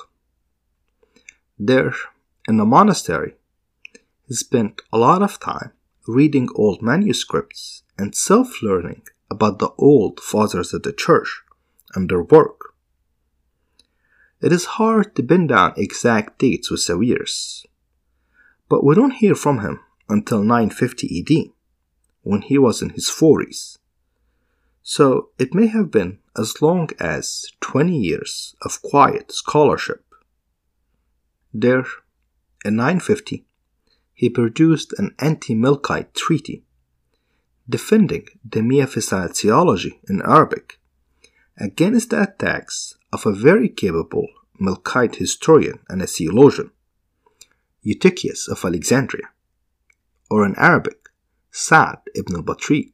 There, 1.58 1.94
in 2.48 2.58
a 2.58 2.64
monastery, 2.64 3.34
he 4.26 4.34
spent 4.34 4.82
a 4.92 4.98
lot 4.98 5.22
of 5.22 5.38
time 5.38 5.72
reading 6.06 6.48
old 6.54 6.82
manuscripts 6.82 7.82
and 7.96 8.14
self 8.14 8.62
learning 8.62 9.02
about 9.30 9.58
the 9.58 9.70
old 9.78 10.20
fathers 10.20 10.74
of 10.74 10.82
the 10.82 10.92
church 10.92 11.42
and 11.94 12.08
their 12.08 12.22
work. 12.22 12.73
It 14.44 14.52
is 14.52 14.76
hard 14.76 15.16
to 15.16 15.22
pin 15.22 15.46
down 15.46 15.72
exact 15.74 16.38
dates 16.38 16.70
with 16.70 16.80
Sawiris, 16.80 17.64
but 18.68 18.84
we 18.84 18.94
don't 18.94 19.22
hear 19.22 19.34
from 19.34 19.60
him 19.60 19.80
until 20.06 20.42
950 20.42 21.20
AD, 21.20 21.52
when 22.20 22.42
he 22.42 22.58
was 22.58 22.82
in 22.82 22.90
his 22.90 23.08
40s. 23.08 23.78
So 24.82 25.30
it 25.38 25.54
may 25.54 25.68
have 25.68 25.90
been 25.90 26.18
as 26.36 26.60
long 26.60 26.90
as 27.00 27.46
20 27.60 27.96
years 27.96 28.54
of 28.60 28.82
quiet 28.82 29.32
scholarship. 29.32 30.04
There, 31.54 31.86
in 32.66 32.76
950, 32.76 33.46
he 34.12 34.28
produced 34.28 34.92
an 34.98 35.14
anti 35.20 35.54
Melkite 35.54 36.12
treaty 36.12 36.64
defending 37.66 38.26
the 38.44 38.60
Miaphysite 38.60 39.34
theology 39.34 40.00
in 40.06 40.20
Arabic 40.20 40.78
against 41.56 42.10
the 42.10 42.22
attacks 42.22 42.96
of 43.14 43.24
a 43.26 43.32
very 43.32 43.68
capable 43.68 44.26
Melkite 44.60 45.14
historian 45.16 45.78
and 45.88 46.02
a 46.02 46.06
theologian, 46.06 46.72
Eutychius 47.86 48.48
of 48.48 48.64
Alexandria, 48.64 49.28
or 50.28 50.44
in 50.44 50.56
Arabic, 50.56 51.10
Sa'd 51.52 52.00
ibn 52.16 52.34
al-Batriq. 52.34 52.92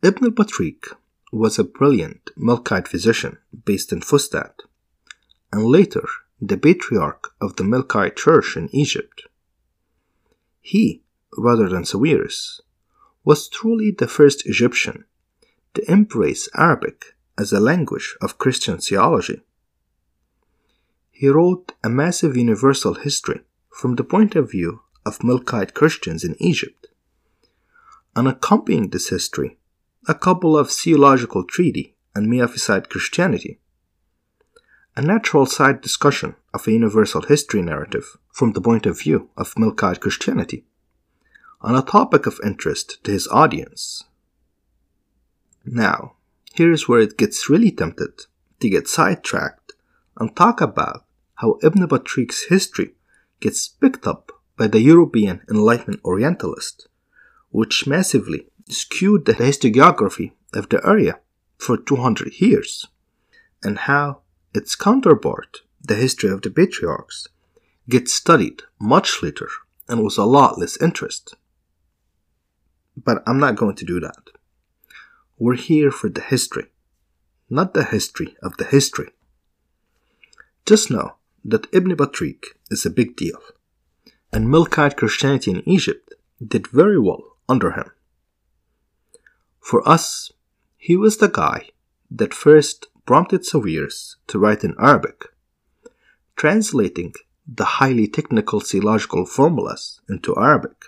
Ibn 0.00 0.24
al-Batriq 0.26 0.94
was 1.32 1.58
a 1.58 1.64
brilliant 1.64 2.30
Melkite 2.38 2.86
physician 2.86 3.38
based 3.64 3.90
in 3.92 4.00
Fustat, 4.00 4.60
and 5.52 5.64
later 5.64 6.06
the 6.40 6.56
patriarch 6.56 7.32
of 7.40 7.56
the 7.56 7.64
Melkite 7.64 8.14
Church 8.14 8.56
in 8.56 8.68
Egypt. 8.72 9.26
He, 10.60 11.02
rather 11.36 11.68
than 11.68 11.82
Sawiris, 11.82 12.60
was 13.24 13.48
truly 13.48 13.90
the 13.90 14.06
first 14.06 14.46
Egyptian 14.46 15.04
to 15.74 15.90
embrace 15.90 16.48
Arabic 16.54 17.13
as 17.36 17.52
a 17.52 17.60
language 17.60 18.16
of 18.20 18.38
Christian 18.38 18.78
theology. 18.78 19.42
He 21.10 21.28
wrote 21.28 21.72
a 21.82 21.88
massive 21.88 22.36
universal 22.36 22.94
history 22.94 23.40
from 23.70 23.96
the 23.96 24.04
point 24.04 24.34
of 24.34 24.50
view 24.50 24.82
of 25.06 25.18
Melkite 25.18 25.74
Christians 25.74 26.24
in 26.24 26.36
Egypt. 26.38 26.86
And 28.16 28.28
accompanying 28.28 28.90
this 28.90 29.08
history, 29.08 29.58
a 30.06 30.14
couple 30.14 30.56
of 30.56 30.70
theological 30.70 31.44
treaty 31.44 31.94
and 32.14 32.28
Miaphysite 32.28 32.88
Christianity. 32.88 33.58
A 34.96 35.02
natural 35.02 35.46
side 35.46 35.80
discussion 35.80 36.36
of 36.52 36.68
a 36.68 36.72
universal 36.72 37.22
history 37.22 37.62
narrative 37.62 38.16
from 38.30 38.52
the 38.52 38.60
point 38.60 38.86
of 38.86 39.00
view 39.00 39.30
of 39.36 39.54
Melkite 39.54 40.00
Christianity, 40.00 40.64
on 41.60 41.74
a 41.74 41.82
topic 41.82 42.26
of 42.26 42.40
interest 42.44 43.02
to 43.04 43.10
his 43.10 43.26
audience. 43.28 44.04
Now, 45.64 46.14
here's 46.54 46.88
where 46.88 47.00
it 47.00 47.18
gets 47.18 47.50
really 47.50 47.72
tempted 47.72 48.26
to 48.60 48.70
get 48.70 48.86
sidetracked 48.86 49.72
and 50.16 50.36
talk 50.36 50.60
about 50.60 51.04
how 51.34 51.58
Ibn 51.64 51.88
Batriq's 51.88 52.44
history 52.44 52.92
gets 53.40 53.66
picked 53.66 54.06
up 54.06 54.30
by 54.56 54.68
the 54.68 54.80
European 54.80 55.42
Enlightenment 55.50 56.00
Orientalist, 56.04 56.86
which 57.50 57.88
massively 57.88 58.46
skewed 58.68 59.24
the 59.24 59.34
historiography 59.34 60.30
of 60.52 60.68
the 60.68 60.80
area 60.86 61.18
for 61.58 61.76
200 61.76 62.40
years, 62.40 62.86
and 63.64 63.80
how 63.90 64.20
its 64.54 64.76
counterpart, 64.76 65.62
the 65.82 65.96
history 65.96 66.30
of 66.30 66.42
the 66.42 66.50
patriarchs, 66.50 67.26
gets 67.88 68.12
studied 68.14 68.62
much 68.78 69.24
later 69.24 69.48
and 69.88 70.04
with 70.04 70.18
a 70.18 70.24
lot 70.24 70.56
less 70.56 70.80
interest. 70.80 71.34
But 72.96 73.24
I'm 73.26 73.40
not 73.40 73.56
going 73.56 73.74
to 73.74 73.84
do 73.84 73.98
that. 73.98 74.30
We're 75.36 75.56
here 75.56 75.90
for 75.90 76.08
the 76.08 76.20
history, 76.20 76.66
not 77.50 77.74
the 77.74 77.84
history 77.84 78.36
of 78.42 78.56
the 78.56 78.64
history. 78.64 79.10
Just 80.64 80.90
know 80.90 81.14
that 81.44 81.66
Ibn 81.72 81.96
Batriq 81.96 82.44
is 82.70 82.86
a 82.86 82.90
big 82.90 83.16
deal, 83.16 83.40
and 84.32 84.46
Melkite 84.46 84.96
Christianity 84.96 85.50
in 85.50 85.68
Egypt 85.68 86.14
did 86.46 86.68
very 86.68 87.00
well 87.00 87.36
under 87.48 87.72
him. 87.72 87.90
For 89.60 89.86
us, 89.88 90.32
he 90.76 90.96
was 90.96 91.16
the 91.16 91.28
guy 91.28 91.70
that 92.10 92.32
first 92.32 92.86
prompted 93.04 93.42
Sawiris 93.42 94.16
to 94.28 94.38
write 94.38 94.62
in 94.62 94.76
Arabic, 94.78 95.24
translating 96.36 97.12
the 97.46 97.64
highly 97.64 98.06
technical 98.06 98.60
theological 98.60 99.26
formulas 99.26 100.00
into 100.08 100.36
Arabic. 100.36 100.84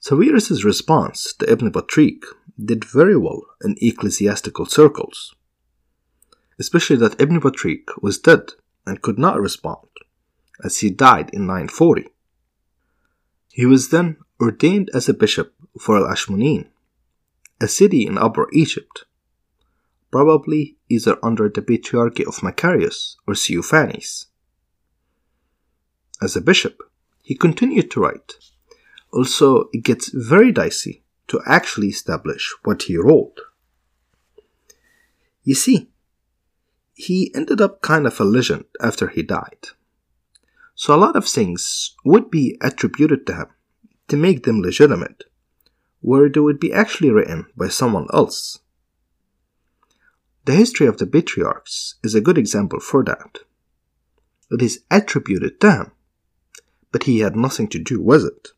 Sawiris' 0.00 0.64
response 0.64 1.34
to 1.34 1.50
Ibn 1.50 1.70
Batriq 1.70 2.24
did 2.62 2.86
very 2.86 3.16
well 3.16 3.42
in 3.62 3.76
ecclesiastical 3.82 4.64
circles, 4.64 5.34
especially 6.58 6.96
that 6.96 7.20
Ibn 7.20 7.38
Batriq 7.38 7.84
was 8.00 8.18
dead 8.18 8.52
and 8.86 9.02
could 9.02 9.18
not 9.18 9.38
respond, 9.38 9.88
as 10.64 10.78
he 10.78 10.88
died 10.88 11.28
in 11.34 11.42
940. 11.42 12.06
He 13.52 13.66
was 13.66 13.90
then 13.90 14.16
ordained 14.40 14.90
as 14.94 15.06
a 15.06 15.14
bishop 15.14 15.52
for 15.78 15.98
Al 15.98 16.10
Ashmonin, 16.10 16.68
a 17.60 17.68
city 17.68 18.06
in 18.06 18.16
Upper 18.16 18.48
Egypt, 18.54 19.04
probably 20.10 20.78
either 20.88 21.18
under 21.22 21.50
the 21.50 21.60
patriarchy 21.60 22.26
of 22.26 22.42
Macarius 22.42 23.16
or 23.26 23.34
Theophanes. 23.34 24.26
As 26.22 26.36
a 26.36 26.40
bishop, 26.40 26.82
he 27.22 27.34
continued 27.34 27.90
to 27.90 28.00
write 28.00 28.34
also, 29.12 29.68
it 29.72 29.82
gets 29.82 30.08
very 30.08 30.52
dicey 30.52 31.02
to 31.28 31.40
actually 31.46 31.88
establish 31.88 32.54
what 32.64 32.82
he 32.84 32.96
wrote. 32.96 33.40
You 35.42 35.54
see, 35.54 35.90
he 36.94 37.32
ended 37.34 37.60
up 37.60 37.80
kind 37.80 38.06
of 38.06 38.20
a 38.20 38.24
legend 38.24 38.64
after 38.80 39.08
he 39.08 39.22
died. 39.22 39.68
So 40.74 40.94
a 40.94 40.98
lot 40.98 41.16
of 41.16 41.26
things 41.26 41.94
would 42.04 42.30
be 42.30 42.58
attributed 42.60 43.26
to 43.26 43.34
him 43.34 43.46
to 44.08 44.16
make 44.16 44.44
them 44.44 44.60
legitimate, 44.60 45.24
where 46.00 46.28
they 46.28 46.40
would 46.40 46.60
be 46.60 46.72
actually 46.72 47.10
written 47.10 47.46
by 47.56 47.68
someone 47.68 48.06
else. 48.12 48.58
The 50.46 50.54
history 50.54 50.86
of 50.86 50.96
the 50.96 51.06
patriarchs 51.06 51.96
is 52.02 52.14
a 52.14 52.20
good 52.20 52.38
example 52.38 52.80
for 52.80 53.04
that. 53.04 53.40
It 54.50 54.62
is 54.62 54.82
attributed 54.90 55.60
to 55.60 55.72
him, 55.72 55.92
but 56.90 57.04
he 57.04 57.20
had 57.20 57.36
nothing 57.36 57.68
to 57.68 57.78
do 57.78 58.00
with 58.00 58.24
it. 58.24 58.48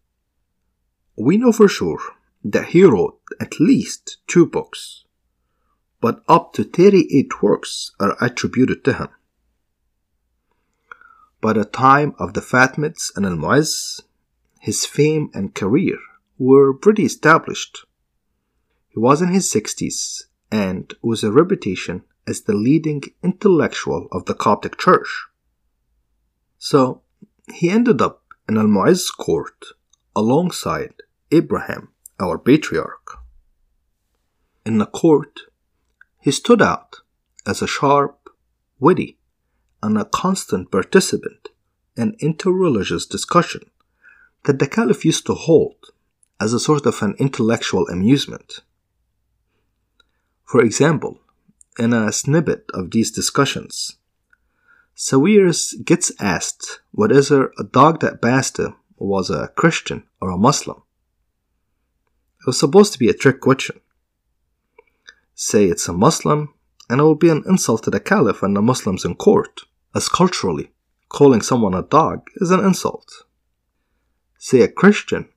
We 1.16 1.36
know 1.36 1.52
for 1.52 1.68
sure 1.68 2.00
that 2.44 2.68
he 2.68 2.82
wrote 2.84 3.18
at 3.40 3.60
least 3.60 4.18
two 4.26 4.46
books, 4.46 5.04
but 6.00 6.22
up 6.26 6.52
to 6.54 6.64
38 6.64 7.42
works 7.42 7.92
are 8.00 8.16
attributed 8.20 8.84
to 8.84 8.94
him. 8.94 9.08
By 11.40 11.52
the 11.54 11.64
time 11.64 12.14
of 12.18 12.34
the 12.34 12.40
Fatimids 12.40 13.10
and 13.14 13.26
Al 13.26 13.36
Mu'izz, 13.36 14.02
his 14.60 14.86
fame 14.86 15.30
and 15.34 15.54
career 15.54 15.98
were 16.38 16.72
pretty 16.72 17.04
established. 17.04 17.84
He 18.88 18.98
was 18.98 19.20
in 19.20 19.28
his 19.28 19.52
60s 19.52 20.24
and 20.50 20.94
with 21.02 21.22
a 21.24 21.32
reputation 21.32 22.04
as 22.26 22.42
the 22.42 22.54
leading 22.54 23.02
intellectual 23.22 24.08
of 24.12 24.26
the 24.26 24.34
Coptic 24.34 24.78
Church. 24.78 25.26
So 26.58 27.02
he 27.52 27.70
ended 27.70 28.00
up 28.00 28.22
in 28.48 28.56
Al 28.56 28.66
Mu'izz' 28.66 29.10
court 29.10 29.72
alongside 30.14 30.94
Abraham, 31.30 31.88
our 32.20 32.38
patriarch. 32.38 33.18
In 34.64 34.78
the 34.78 34.86
court, 34.86 35.40
he 36.20 36.30
stood 36.30 36.62
out 36.62 37.00
as 37.46 37.62
a 37.62 37.66
sharp, 37.66 38.30
witty, 38.78 39.18
and 39.82 39.98
a 39.98 40.04
constant 40.04 40.70
participant 40.70 41.48
in 41.96 42.16
interreligious 42.22 43.08
discussion 43.08 43.62
that 44.44 44.58
the 44.58 44.66
Caliph 44.66 45.04
used 45.04 45.26
to 45.26 45.34
hold 45.34 45.76
as 46.40 46.52
a 46.52 46.60
sort 46.60 46.86
of 46.86 47.02
an 47.02 47.14
intellectual 47.18 47.86
amusement. 47.88 48.60
For 50.44 50.60
example, 50.60 51.18
in 51.78 51.92
a 51.92 52.12
snippet 52.12 52.66
of 52.74 52.90
these 52.90 53.10
discussions, 53.10 53.96
Sawiris 54.96 55.84
gets 55.84 56.12
asked 56.20 56.80
whether 56.90 57.52
a 57.58 57.64
dog 57.64 58.00
that 58.00 58.20
him 58.20 58.74
was 59.02 59.30
a 59.30 59.48
Christian 59.56 60.04
or 60.20 60.30
a 60.30 60.38
Muslim. 60.38 60.82
It 62.40 62.46
was 62.46 62.58
supposed 62.58 62.92
to 62.92 62.98
be 62.98 63.08
a 63.08 63.14
trick 63.14 63.40
question. 63.40 63.80
Say 65.34 65.66
it's 65.66 65.88
a 65.88 65.92
Muslim, 65.92 66.54
and 66.88 67.00
it 67.00 67.04
will 67.04 67.14
be 67.14 67.30
an 67.30 67.44
insult 67.46 67.84
to 67.84 67.90
the 67.90 68.00
Caliph 68.00 68.42
and 68.42 68.56
the 68.56 68.62
Muslims 68.62 69.04
in 69.04 69.14
court, 69.14 69.62
as 69.94 70.08
culturally, 70.08 70.72
calling 71.08 71.40
someone 71.40 71.74
a 71.74 71.82
dog 71.82 72.26
is 72.36 72.50
an 72.50 72.64
insult. 72.64 73.24
Say 74.38 74.62
a 74.62 74.68
Christian, 74.68 75.28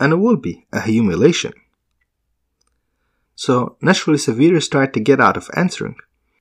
and 0.00 0.12
it 0.12 0.16
will 0.16 0.36
be 0.36 0.66
a 0.72 0.80
humiliation. 0.80 1.52
So, 3.34 3.76
naturally, 3.82 4.18
Sawiris 4.18 4.70
tried 4.70 4.94
to 4.94 5.00
get 5.00 5.20
out 5.20 5.36
of 5.36 5.50
answering 5.54 5.96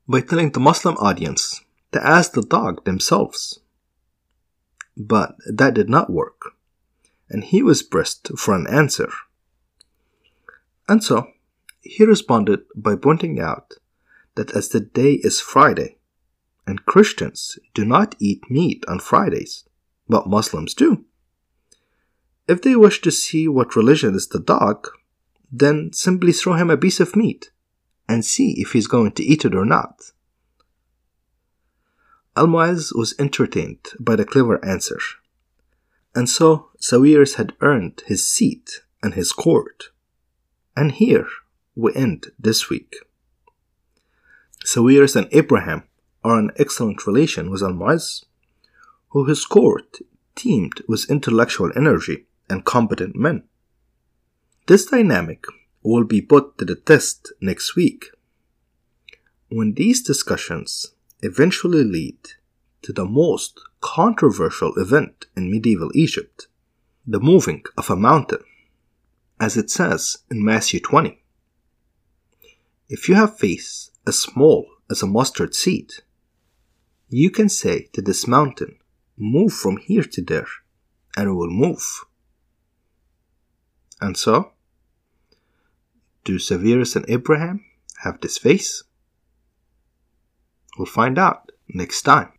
by 0.07 0.21
telling 0.21 0.51
the 0.51 0.61
Muslim 0.61 0.95
audience 0.95 1.61
to 1.91 2.05
ask 2.05 2.31
the 2.31 2.41
dog 2.41 2.85
themselves. 2.85 3.59
But 4.95 5.35
that 5.53 5.73
did 5.73 5.89
not 5.89 6.09
work 6.09 6.55
and 7.29 7.43
he 7.43 7.63
was 7.63 7.83
pressed 7.83 8.38
for 8.38 8.53
an 8.53 8.67
answer. 8.67 9.09
And 10.88 11.03
so, 11.03 11.27
he 11.81 12.05
responded 12.05 12.61
by 12.75 12.95
pointing 12.95 13.39
out 13.39 13.73
that 14.35 14.51
as 14.51 14.69
the 14.69 14.79
day 14.79 15.13
is 15.13 15.41
Friday, 15.41 15.97
and 16.67 16.85
Christians 16.85 17.59
do 17.73 17.85
not 17.85 18.15
eat 18.19 18.49
meat 18.49 18.83
on 18.88 18.99
Fridays, 18.99 19.63
but 20.07 20.27
Muslims 20.27 20.73
do. 20.73 21.05
If 22.47 22.61
they 22.61 22.75
wish 22.75 23.01
to 23.01 23.11
see 23.11 23.47
what 23.47 23.75
religion 23.75 24.15
is 24.15 24.27
the 24.27 24.39
dog, 24.39 24.88
then 25.51 25.91
simply 25.93 26.31
throw 26.31 26.53
him 26.53 26.69
a 26.69 26.77
piece 26.77 26.99
of 26.99 27.15
meat 27.15 27.51
and 28.07 28.23
see 28.23 28.55
if 28.57 28.73
he's 28.73 28.88
going 28.88 29.11
to 29.13 29.23
eat 29.23 29.45
it 29.45 29.55
or 29.55 29.65
not. 29.65 30.11
Al 32.35 32.47
Mu'izz 32.47 32.93
was 32.95 33.15
entertained 33.17 33.93
by 33.99 34.15
the 34.15 34.25
clever 34.25 34.63
answer, 34.63 34.99
and 36.15 36.30
so 36.30 36.69
Sawiris 36.80 37.36
had 37.36 37.54
earned 37.62 38.01
his 38.08 38.25
seat 38.25 38.82
and 39.04 39.13
his 39.13 39.34
court. 39.34 39.89
And 40.75 40.93
here 40.93 41.28
we 41.75 41.93
end 41.93 42.28
this 42.39 42.69
week. 42.69 42.95
Sawiris 44.65 45.15
and 45.15 45.28
Abraham 45.32 45.84
are 46.23 46.39
in 46.39 46.51
excellent 46.58 47.06
relation 47.06 47.51
with 47.51 47.62
Al 47.62 47.73
Mu'izz, 47.73 48.23
who 49.10 49.25
his 49.25 49.45
court 49.45 49.97
teemed 50.36 50.82
with 50.88 51.10
intellectual 51.10 51.71
energy 51.75 52.25
and 52.49 52.65
competent 52.65 53.15
men. 53.15 53.43
This 54.67 54.86
dynamic 54.86 55.43
will 55.84 56.04
be 56.04 56.21
put 56.21 56.58
to 56.58 56.65
the 56.65 56.75
test 56.75 57.32
next 57.41 57.75
week 57.75 58.06
when 59.49 59.73
these 59.73 60.01
discussions 60.01 60.93
eventually 61.21 61.84
lead 61.84 62.17
to 62.86 62.93
the 62.93 63.06
most 63.06 63.60
controversial 63.82 64.71
event 64.76 65.26
in 65.36 65.50
medieval 65.50 65.89
Egypt 65.95 66.48
the 67.08 67.19
moving 67.19 67.63
of 67.76 67.89
a 67.89 67.95
mountain, 67.95 68.43
as 69.39 69.58
it 69.58 69.71
says 69.71 70.19
in 70.30 70.45
Matthew 70.45 70.80
20. 70.80 71.19
If 72.88 73.10
you 73.10 73.15
have 73.15 73.39
faith 73.39 73.89
as 74.06 74.19
small 74.19 74.67
as 74.88 75.02
a 75.02 75.08
mustard 75.08 75.56
seed, 75.56 75.93
you 77.10 77.32
can 77.32 77.50
say 77.50 77.89
to 77.93 78.04
this 78.04 78.28
mountain, 78.28 78.78
Move 79.17 79.54
from 79.54 79.78
here 79.78 80.04
to 80.04 80.21
there, 80.21 80.48
and 81.17 81.30
it 81.30 81.34
will 81.34 81.50
move. 81.50 82.06
And 84.00 84.15
so, 84.15 84.52
do 86.24 86.38
Severus 86.38 86.95
and 86.95 87.06
Abraham 87.10 87.65
have 88.04 88.21
this 88.21 88.38
faith? 88.38 88.84
We'll 90.78 90.86
find 90.86 91.17
out 91.17 91.52
next 91.67 92.04
time. 92.04 92.35